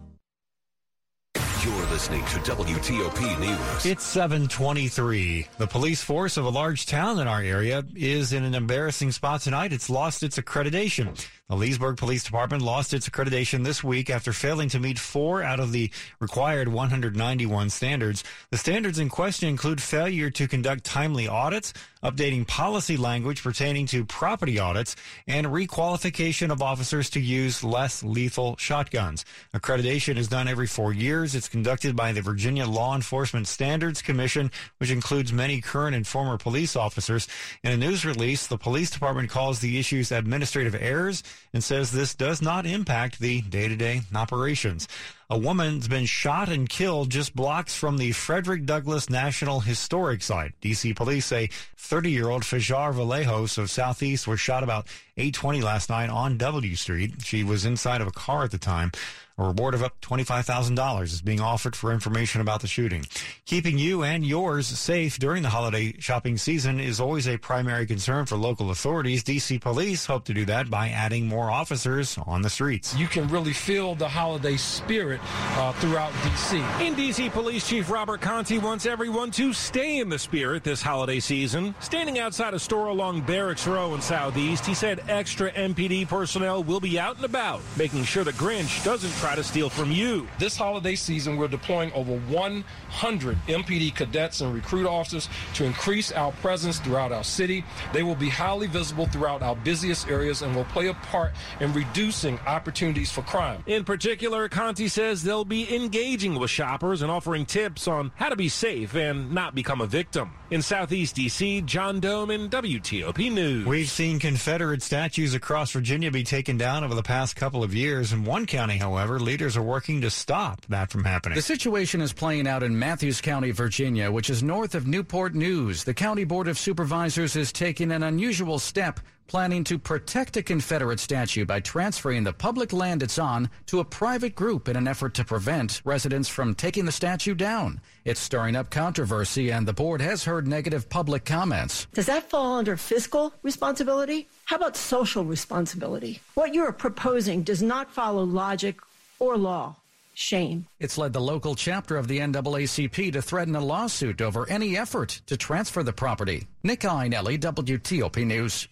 You're 1.63 1.87
listening 1.87 2.21
to 2.21 2.37
WTOP 2.39 3.39
News. 3.39 3.85
It's 3.85 4.05
723. 4.05 5.45
The 5.57 5.67
police 5.67 6.01
force 6.01 6.37
of 6.37 6.45
a 6.45 6.49
large 6.49 6.85
town 6.85 7.19
in 7.19 7.27
our 7.27 7.41
area 7.41 7.83
is 7.95 8.31
in 8.31 8.45
an 8.45 8.55
embarrassing 8.55 9.11
spot 9.11 9.41
tonight. 9.41 9.73
It's 9.73 9.89
lost 9.89 10.23
its 10.23 10.37
accreditation. 10.37 11.17
The 11.49 11.55
Leesburg 11.55 11.97
Police 11.97 12.23
Department 12.23 12.61
lost 12.61 12.93
its 12.93 13.09
accreditation 13.09 13.63
this 13.63 13.83
week 13.83 14.11
after 14.11 14.33
failing 14.33 14.69
to 14.69 14.79
meet 14.79 14.99
four 14.99 15.41
out 15.41 15.59
of 15.59 15.71
the 15.71 15.89
required 16.19 16.67
191 16.67 17.71
standards. 17.71 18.23
The 18.51 18.57
standards 18.59 18.99
in 18.99 19.09
question 19.09 19.49
include 19.49 19.81
failure 19.81 20.29
to 20.29 20.47
conduct 20.47 20.83
timely 20.83 21.27
audits, 21.27 21.73
updating 22.03 22.45
policy 22.45 22.97
language 22.97 23.41
pertaining 23.41 23.87
to 23.87 24.05
property 24.05 24.59
audits, 24.59 24.95
and 25.27 25.47
requalification 25.47 26.51
of 26.51 26.61
officers 26.61 27.09
to 27.09 27.19
use 27.19 27.63
less 27.63 28.03
lethal 28.03 28.55
shotguns. 28.57 29.25
Accreditation 29.55 30.17
is 30.17 30.27
done 30.27 30.47
every 30.47 30.67
four 30.67 30.93
years. 30.93 31.33
It's 31.33 31.49
conducted 31.49 31.95
by 31.95 32.11
the 32.11 32.21
Virginia 32.21 32.67
Law 32.67 32.93
Enforcement 32.93 33.47
Standards 33.47 34.03
Commission, 34.03 34.51
which 34.77 34.91
includes 34.91 35.33
many 35.33 35.61
current 35.61 35.95
and 35.95 36.05
former 36.05 36.37
police 36.37 36.75
officers. 36.75 37.27
In 37.63 37.71
a 37.71 37.77
news 37.77 38.05
release, 38.05 38.45
the 38.45 38.59
police 38.59 38.91
department 38.91 39.31
calls 39.31 39.61
the 39.61 39.79
issues 39.79 40.11
administrative 40.11 40.75
errors 40.75 41.23
and 41.53 41.63
says 41.63 41.91
this 41.91 42.15
does 42.15 42.41
not 42.41 42.65
impact 42.65 43.19
the 43.19 43.41
day-to-day 43.41 44.01
operations. 44.13 44.87
A 45.29 45.37
woman's 45.37 45.87
been 45.87 46.05
shot 46.05 46.49
and 46.49 46.67
killed 46.67 47.11
just 47.11 47.35
blocks 47.35 47.75
from 47.75 47.97
the 47.97 48.11
Frederick 48.13 48.65
Douglass 48.65 49.09
National 49.09 49.59
Historic 49.59 50.23
Site. 50.23 50.53
D.C. 50.61 50.93
police 50.93 51.25
say 51.25 51.49
30-year-old 51.77 52.43
Fajar 52.43 52.93
Vallejos 52.93 53.57
of 53.57 53.69
Southeast 53.69 54.27
was 54.27 54.39
shot 54.39 54.63
about 54.63 54.87
820 55.17 55.61
last 55.61 55.89
night 55.89 56.09
on 56.09 56.37
W 56.37 56.75
Street. 56.75 57.21
She 57.23 57.43
was 57.43 57.65
inside 57.65 58.01
of 58.01 58.07
a 58.07 58.11
car 58.11 58.43
at 58.43 58.51
the 58.51 58.57
time. 58.57 58.91
A 59.39 59.43
reward 59.43 59.73
of 59.73 59.83
up 59.83 60.01
$25,000 60.01 61.03
is 61.03 61.21
being 61.21 61.39
offered 61.39 61.73
for 61.73 61.93
information 61.93 62.41
about 62.41 62.59
the 62.59 62.67
shooting. 62.67 63.05
Keeping 63.45 63.79
you 63.79 64.03
and 64.03 64.25
yours 64.25 64.67
safe 64.67 65.17
during 65.17 65.43
the 65.43 65.49
holiday 65.49 65.95
shopping 65.97 66.35
season 66.37 66.77
is 66.77 66.99
always 66.99 67.25
a 67.25 67.37
primary 67.37 67.85
concern 67.85 68.25
for 68.25 68.35
local 68.35 68.69
authorities. 68.69 69.23
DC 69.23 69.61
police 69.61 70.05
hope 70.05 70.25
to 70.25 70.33
do 70.33 70.43
that 70.43 70.69
by 70.69 70.89
adding 70.89 71.25
more 71.25 71.49
officers 71.49 72.17
on 72.27 72.41
the 72.41 72.49
streets. 72.49 72.93
You 72.97 73.07
can 73.07 73.29
really 73.29 73.53
feel 73.53 73.95
the 73.95 74.09
holiday 74.09 74.57
spirit 74.57 75.21
uh, 75.23 75.71
throughout 75.71 76.11
DC. 76.11 76.81
In 76.81 76.95
DC 76.95 77.31
Police 77.31 77.65
Chief 77.65 77.89
Robert 77.89 78.19
Contee 78.19 78.59
wants 78.59 78.85
everyone 78.85 79.31
to 79.31 79.53
stay 79.53 79.99
in 79.99 80.09
the 80.09 80.19
spirit 80.19 80.65
this 80.65 80.81
holiday 80.81 81.21
season. 81.21 81.73
Standing 81.79 82.19
outside 82.19 82.53
a 82.53 82.59
store 82.59 82.87
along 82.87 83.21
Barracks 83.21 83.65
Row 83.65 83.95
in 83.95 84.01
Southeast, 84.01 84.65
he 84.65 84.73
said 84.73 85.01
extra 85.07 85.49
MPD 85.53 86.09
personnel 86.09 86.61
will 86.61 86.81
be 86.81 86.99
out 86.99 87.15
and 87.15 87.23
about, 87.23 87.61
making 87.77 88.03
sure 88.03 88.25
the 88.25 88.33
Grinch 88.33 88.83
doesn't 88.83 89.13
try 89.13 89.28
to 89.35 89.43
steal 89.43 89.69
from 89.69 89.91
you. 89.91 90.27
This 90.37 90.55
holiday 90.55 90.95
season, 90.95 91.37
we're 91.37 91.47
deploying 91.47 91.91
over 91.93 92.17
100 92.17 93.37
MPD 93.47 93.95
cadets 93.95 94.41
and 94.41 94.53
recruit 94.53 94.87
officers 94.87 95.29
to 95.55 95.65
increase 95.65 96.11
our 96.11 96.31
presence 96.33 96.79
throughout 96.79 97.11
our 97.11 97.23
city. 97.23 97.63
They 97.93 98.03
will 98.03 98.15
be 98.15 98.29
highly 98.29 98.67
visible 98.67 99.05
throughout 99.07 99.41
our 99.41 99.55
busiest 99.55 100.07
areas 100.07 100.41
and 100.41 100.55
will 100.55 100.65
play 100.65 100.87
a 100.87 100.93
part 100.93 101.33
in 101.59 101.73
reducing 101.73 102.39
opportunities 102.47 103.11
for 103.11 103.21
crime. 103.21 103.63
In 103.67 103.83
particular, 103.83 104.49
Contee 104.49 104.89
says 104.89 105.23
they'll 105.23 105.45
be 105.45 105.73
engaging 105.75 106.35
with 106.35 106.49
shoppers 106.49 107.01
and 107.01 107.11
offering 107.11 107.45
tips 107.45 107.87
on 107.87 108.11
how 108.15 108.29
to 108.29 108.35
be 108.35 108.49
safe 108.49 108.95
and 108.95 109.31
not 109.33 109.55
become 109.55 109.81
a 109.81 109.87
victim. 109.87 110.31
In 110.51 110.63
Southeast 110.63 111.13
D.C., 111.15 111.61
John 111.61 112.01
Domen 112.01 112.49
WTOP 112.49 113.31
News. 113.31 113.67
We've 113.67 113.87
seen 113.87 114.17
Confederate 114.17 114.81
statues 114.81 115.35
across 115.35 115.71
Virginia 115.71 116.09
be 116.09 116.23
taken 116.23 116.57
down 116.57 116.83
over 116.83 116.95
the 116.95 117.03
past 117.03 117.35
couple 117.35 117.63
of 117.63 117.75
years. 117.75 118.13
In 118.13 118.25
one 118.25 118.47
county, 118.47 118.77
however, 118.77 119.19
leaders 119.19 119.55
are 119.55 119.61
working 119.61 120.01
to 120.01 120.09
stop 120.09 120.65
that 120.65 120.89
from 120.89 121.03
happening. 121.03 121.35
The 121.35 121.43
situation 121.43 122.01
is 122.01 122.13
playing 122.13 122.47
out 122.47 122.63
in 122.63 122.79
Mathews 122.79 123.21
County, 123.21 123.51
Virginia, 123.51 124.11
which 124.11 124.31
is 124.31 124.41
north 124.41 124.73
of 124.73 124.87
Newport 124.87 125.35
News. 125.35 125.83
The 125.83 125.93
County 125.93 126.23
Board 126.23 126.47
of 126.47 126.57
Supervisors 126.57 127.35
is 127.35 127.51
taking 127.51 127.91
an 127.91 128.01
unusual 128.01 128.57
step 128.57 128.99
planning 129.29 129.63
to 129.63 129.77
protect 129.77 130.35
a 130.37 130.41
Confederate 130.41 130.99
statue 130.99 131.45
by 131.45 131.59
transferring 131.59 132.23
the 132.23 132.33
public 132.33 132.73
land 132.73 133.03
it's 133.03 133.19
on 133.19 133.47
to 133.67 133.79
a 133.79 133.85
private 133.85 134.33
group 134.33 134.67
in 134.67 134.75
an 134.75 134.87
effort 134.87 135.13
to 135.13 135.23
prevent 135.23 135.81
residents 135.85 136.27
from 136.27 136.55
taking 136.55 136.83
the 136.83 136.91
statue 136.91 137.35
down. 137.35 137.79
It's 138.05 138.19
stirring 138.19 138.55
up 138.55 138.71
controversy, 138.71 139.51
and 139.51 139.67
the 139.67 139.73
board 139.73 140.01
has 140.01 140.23
heard 140.23 140.47
negative 140.47 140.89
public 140.89 141.25
comments. 141.25 141.85
Does 141.93 142.07
that 142.07 142.27
fall 142.27 142.57
under 142.57 142.75
fiscal 142.75 143.31
responsibility? 143.43 144.27
How 144.45 144.55
about 144.55 144.75
social 144.75 145.23
responsibility? 145.23 146.21
What 146.33 146.55
you 146.55 146.63
are 146.63 146.73
proposing 146.73 147.43
does 147.43 147.61
not 147.61 147.91
follow 147.91 148.23
logic 148.23 148.79
or 149.19 149.37
law. 149.37 149.75
Shame. 150.15 150.65
It's 150.79 150.97
led 150.97 151.13
the 151.13 151.21
local 151.21 151.53
chapter 151.53 151.97
of 151.97 152.07
the 152.07 152.17
NAACP 152.17 153.13
to 153.13 153.21
threaten 153.21 153.55
a 153.55 153.63
lawsuit 153.63 154.21
over 154.21 154.49
any 154.49 154.75
effort 154.75 155.21
to 155.27 155.37
transfer 155.37 155.83
the 155.83 155.93
property. 155.93 156.47
Nick 156.63 156.81
Iannelli, 156.81 157.39
WTOP 157.39 158.25
News. 158.25 158.67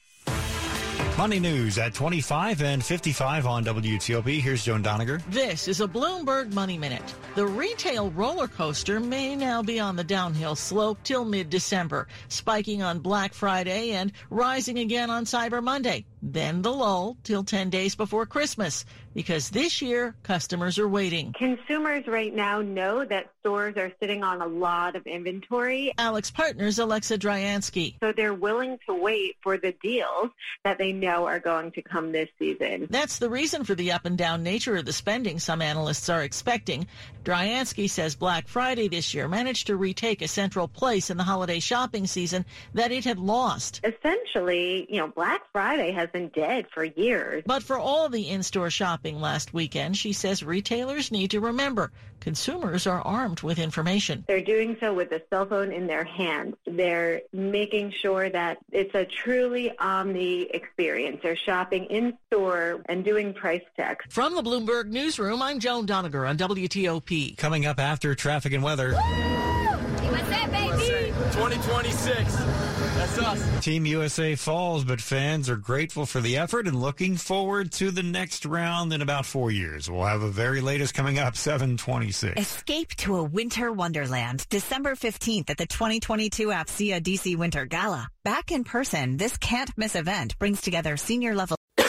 Money 1.18 1.40
news 1.40 1.78
at 1.78 1.94
25 1.94 2.62
and 2.62 2.84
55 2.84 3.48
on 3.48 3.66
WTOP. 3.66 4.40
Here's 4.40 4.64
Joan 4.64 4.84
Doniger. 4.84 5.22
This 5.32 5.68
is 5.68 5.82
a 5.82 5.88
Bloomberg 5.88 6.54
Money 6.54 6.78
Minute. 6.78 7.02
The 7.36 7.46
retail 7.46 8.12
roller 8.12 8.48
coaster 8.48 9.00
may 9.00 9.36
now 9.36 9.64
be 9.64 9.80
on 9.80 9.96
the 9.96 10.04
downhill 10.04 10.56
slope 10.56 11.00
till 11.04 11.26
mid 11.26 11.50
December, 11.50 12.08
spiking 12.30 12.84
on 12.84 13.00
Black 13.00 13.34
Friday 13.34 13.92
and 13.92 14.12
rising 14.30 14.78
again 14.80 15.10
on 15.10 15.26
Cyber 15.26 15.64
Monday. 15.64 16.06
Then 16.22 16.62
the 16.62 16.72
lull 16.72 17.18
till 17.24 17.44
10 17.44 17.70
days 17.70 17.96
before 17.96 18.26
Christmas, 18.26 18.86
because 19.14 19.50
this 19.50 19.82
year 19.82 20.16
customers 20.24 20.78
are 20.80 20.88
waiting. 20.88 21.34
Consumers 21.38 22.08
right 22.08 22.34
now 22.34 22.62
know 22.62 23.06
that 23.06 23.30
stores 23.40 23.78
are 23.78 23.92
sitting 24.00 24.24
on 24.24 24.42
a 24.42 24.46
lot 24.48 24.96
of 24.96 25.06
inventory. 25.08 25.94
AlixPartners 25.98 26.80
Alexa 26.80 27.18
Dryansky. 27.18 27.96
So 28.04 28.12
they're 28.12 28.34
willing 28.34 28.78
to 28.88 28.94
wait 28.94 29.38
for 29.42 29.58
the 29.58 29.74
deals 29.82 30.30
that 30.64 30.78
they 30.78 30.92
know 30.92 31.26
are 31.26 31.40
going 31.40 31.72
to 31.72 31.82
come 31.82 32.12
this 32.12 32.30
season. 32.38 32.88
That's 32.90 33.20
the 33.20 33.30
reason 33.30 33.64
for 33.64 33.74
the 33.74 33.92
up 33.92 34.06
and 34.06 34.18
down 34.18 34.44
nature 34.44 34.76
of 34.76 34.86
the 34.86 34.94
spending 34.94 35.40
some 35.40 35.62
analysts 35.62 36.10
are 36.10 36.24
expecting. 36.24 36.88
Dryansky 37.24 37.90
says 37.90 38.16
Black 38.16 38.48
Friday 38.48 38.88
this 38.88 39.14
year 39.14 39.28
managed 39.28 39.68
to 39.68 39.76
retake 39.76 40.22
a 40.22 40.28
central 40.28 40.68
place 40.68 41.10
in 41.10 41.18
the 41.18 41.24
holiday 41.24 41.60
shopping 41.60 42.08
season 42.08 42.46
that 42.74 42.92
it 42.92 43.04
had 43.04 43.20
lost. 43.20 43.82
Essentially, 43.84 44.88
you 44.90 44.98
know, 44.98 45.08
Black 45.08 45.42
Friday 45.52 45.92
has 45.92 46.10
been 46.18 46.30
dead 46.30 46.66
for 46.74 46.84
years. 46.84 47.44
But 47.46 47.64
for 47.64 47.78
all 47.78 48.10
the 48.10 48.30
in-store 48.30 48.70
shopping 48.70 49.22
last 49.22 49.54
weekend, 49.54 49.98
she 49.98 50.14
says 50.14 50.44
retailers 50.44 51.12
need 51.12 51.32
to 51.32 51.40
remember 51.40 51.92
consumers 52.20 52.88
are 52.88 53.02
armed 53.02 53.42
with 53.42 53.60
information. 53.60 54.26
They're 54.28 54.42
doing 54.42 54.76
so 54.80 54.94
with 54.94 55.12
a 55.12 55.22
cell 55.30 55.46
phone 55.46 55.72
in 55.72 55.86
their 55.88 56.04
hand. 56.04 56.58
They're 56.66 57.22
making 57.32 57.92
sure 57.92 58.30
that 58.30 58.58
it's 58.72 58.94
a 58.96 59.06
truly 59.06 59.78
omni 59.78 60.44
experience. 60.54 61.20
They're 61.22 61.36
shopping 61.36 61.86
in 61.86 62.18
store 62.28 62.82
and 62.88 63.06
doing 63.06 63.34
price 63.34 63.62
checks. 63.76 64.06
From 64.10 64.36
the 64.36 64.42
Bloomberg 64.42 64.88
Newsroom, 64.88 65.42
I'm 65.42 65.60
Joan 65.60 65.86
Doniger 65.86 66.28
on 66.28 66.38
WTOP. 66.38 67.38
Coming 67.38 67.66
up 67.66 67.80
after 67.80 68.16
traffic 68.16 68.54
and 68.54 68.64
weather. 68.64 68.90
USA, 68.90 70.48
baby! 70.48 71.14
2026. 71.32 72.77
That's 72.98 73.20
us. 73.20 73.64
Team 73.64 73.86
USA 73.86 74.34
falls, 74.34 74.84
but 74.84 75.00
fans 75.00 75.52
are 75.52 75.56
grateful 75.56 76.08
for 76.08 76.20
the 76.20 76.38
effort 76.38 76.68
and 76.68 76.82
looking 76.82 77.16
forward 77.16 77.72
to 77.74 77.92
the 77.92 78.02
next 78.02 78.44
round 78.44 78.92
in 78.92 79.04
about 79.04 79.24
four 79.28 79.52
years. 79.52 79.88
We'll 79.88 80.06
have 80.06 80.22
the 80.22 80.30
very 80.30 80.62
latest 80.62 80.96
coming 80.96 81.20
up, 81.20 81.36
726. 81.36 82.42
Escape 82.42 82.96
to 82.96 83.18
a 83.18 83.24
winter 83.24 83.72
wonderland, 83.72 84.48
December 84.50 84.96
15th 84.96 85.52
at 85.52 85.60
the 85.60 85.68
2022 85.68 86.48
APSIA 86.48 87.00
DC 87.00 87.38
Winter 87.38 87.66
Gala. 87.66 88.08
Back 88.24 88.52
in 88.52 88.64
person, 88.64 89.18
this 89.18 89.38
can't 89.38 89.70
miss 89.78 89.96
event 89.96 90.40
brings 90.40 90.62
together 90.62 90.98
senior 90.98 91.36
level. 91.36 91.56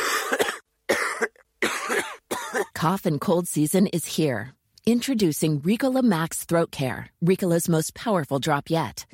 Cough 2.75 3.07
and 3.07 3.19
cold 3.19 3.49
season 3.49 3.87
is 3.87 4.05
here. 4.05 4.53
Introducing 4.85 5.63
Ricola 5.63 6.03
Max 6.03 6.45
Throat 6.45 6.71
Care, 6.71 7.09
Ricola's 7.25 7.67
most 7.67 7.95
powerful 7.95 8.39
drop 8.39 8.69
yet. 8.69 9.07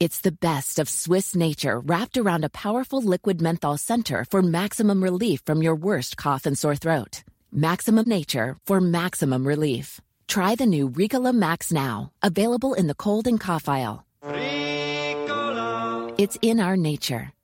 It's 0.00 0.22
the 0.22 0.32
best 0.32 0.78
of 0.78 0.88
Swiss 0.88 1.36
nature 1.36 1.78
wrapped 1.78 2.16
around 2.16 2.42
a 2.42 2.48
powerful 2.48 3.02
liquid 3.02 3.42
menthol 3.42 3.76
center 3.76 4.24
for 4.30 4.40
maximum 4.40 5.04
relief 5.04 5.42
from 5.44 5.60
your 5.62 5.74
worst 5.74 6.16
cough 6.16 6.46
and 6.46 6.56
sore 6.58 6.74
throat. 6.74 7.22
Maximum 7.52 8.08
nature 8.08 8.56
for 8.64 8.80
maximum 8.80 9.46
relief. 9.46 10.00
Try 10.26 10.54
the 10.54 10.64
new 10.64 10.88
Ricola 10.88 11.34
Max 11.34 11.70
now, 11.70 12.12
available 12.22 12.72
in 12.72 12.86
the 12.86 12.94
cold 12.94 13.26
and 13.26 13.38
cough 13.38 13.68
aisle. 13.68 14.06
Ricola. 14.24 16.14
It's 16.16 16.38
in 16.40 16.60
our 16.60 16.78
nature. 16.78 17.34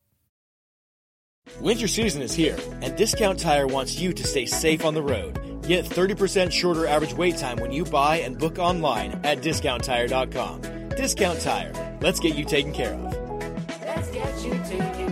Winter 1.60 1.88
season 1.88 2.22
is 2.22 2.32
here, 2.32 2.56
and 2.80 2.96
Discount 2.96 3.38
Tire 3.38 3.66
wants 3.66 4.00
you 4.00 4.14
to 4.14 4.24
stay 4.24 4.46
safe 4.46 4.82
on 4.82 4.94
the 4.94 5.02
road. 5.02 5.38
Get 5.66 5.84
30% 5.84 6.50
shorter 6.52 6.86
average 6.86 7.12
wait 7.12 7.36
time 7.36 7.58
when 7.58 7.70
you 7.70 7.84
buy 7.84 8.20
and 8.20 8.38
book 8.38 8.58
online 8.58 9.20
at 9.24 9.42
discounttire.com. 9.42 10.85
Discount 10.96 11.38
Tire. 11.42 11.72
Let's 12.00 12.18
get 12.18 12.36
you 12.36 12.44
taken 12.46 12.72
care 12.72 12.94
of. 12.94 13.12
Let's 13.82 14.10
get 14.10 14.42
you 14.42 14.52
taken 14.64 15.05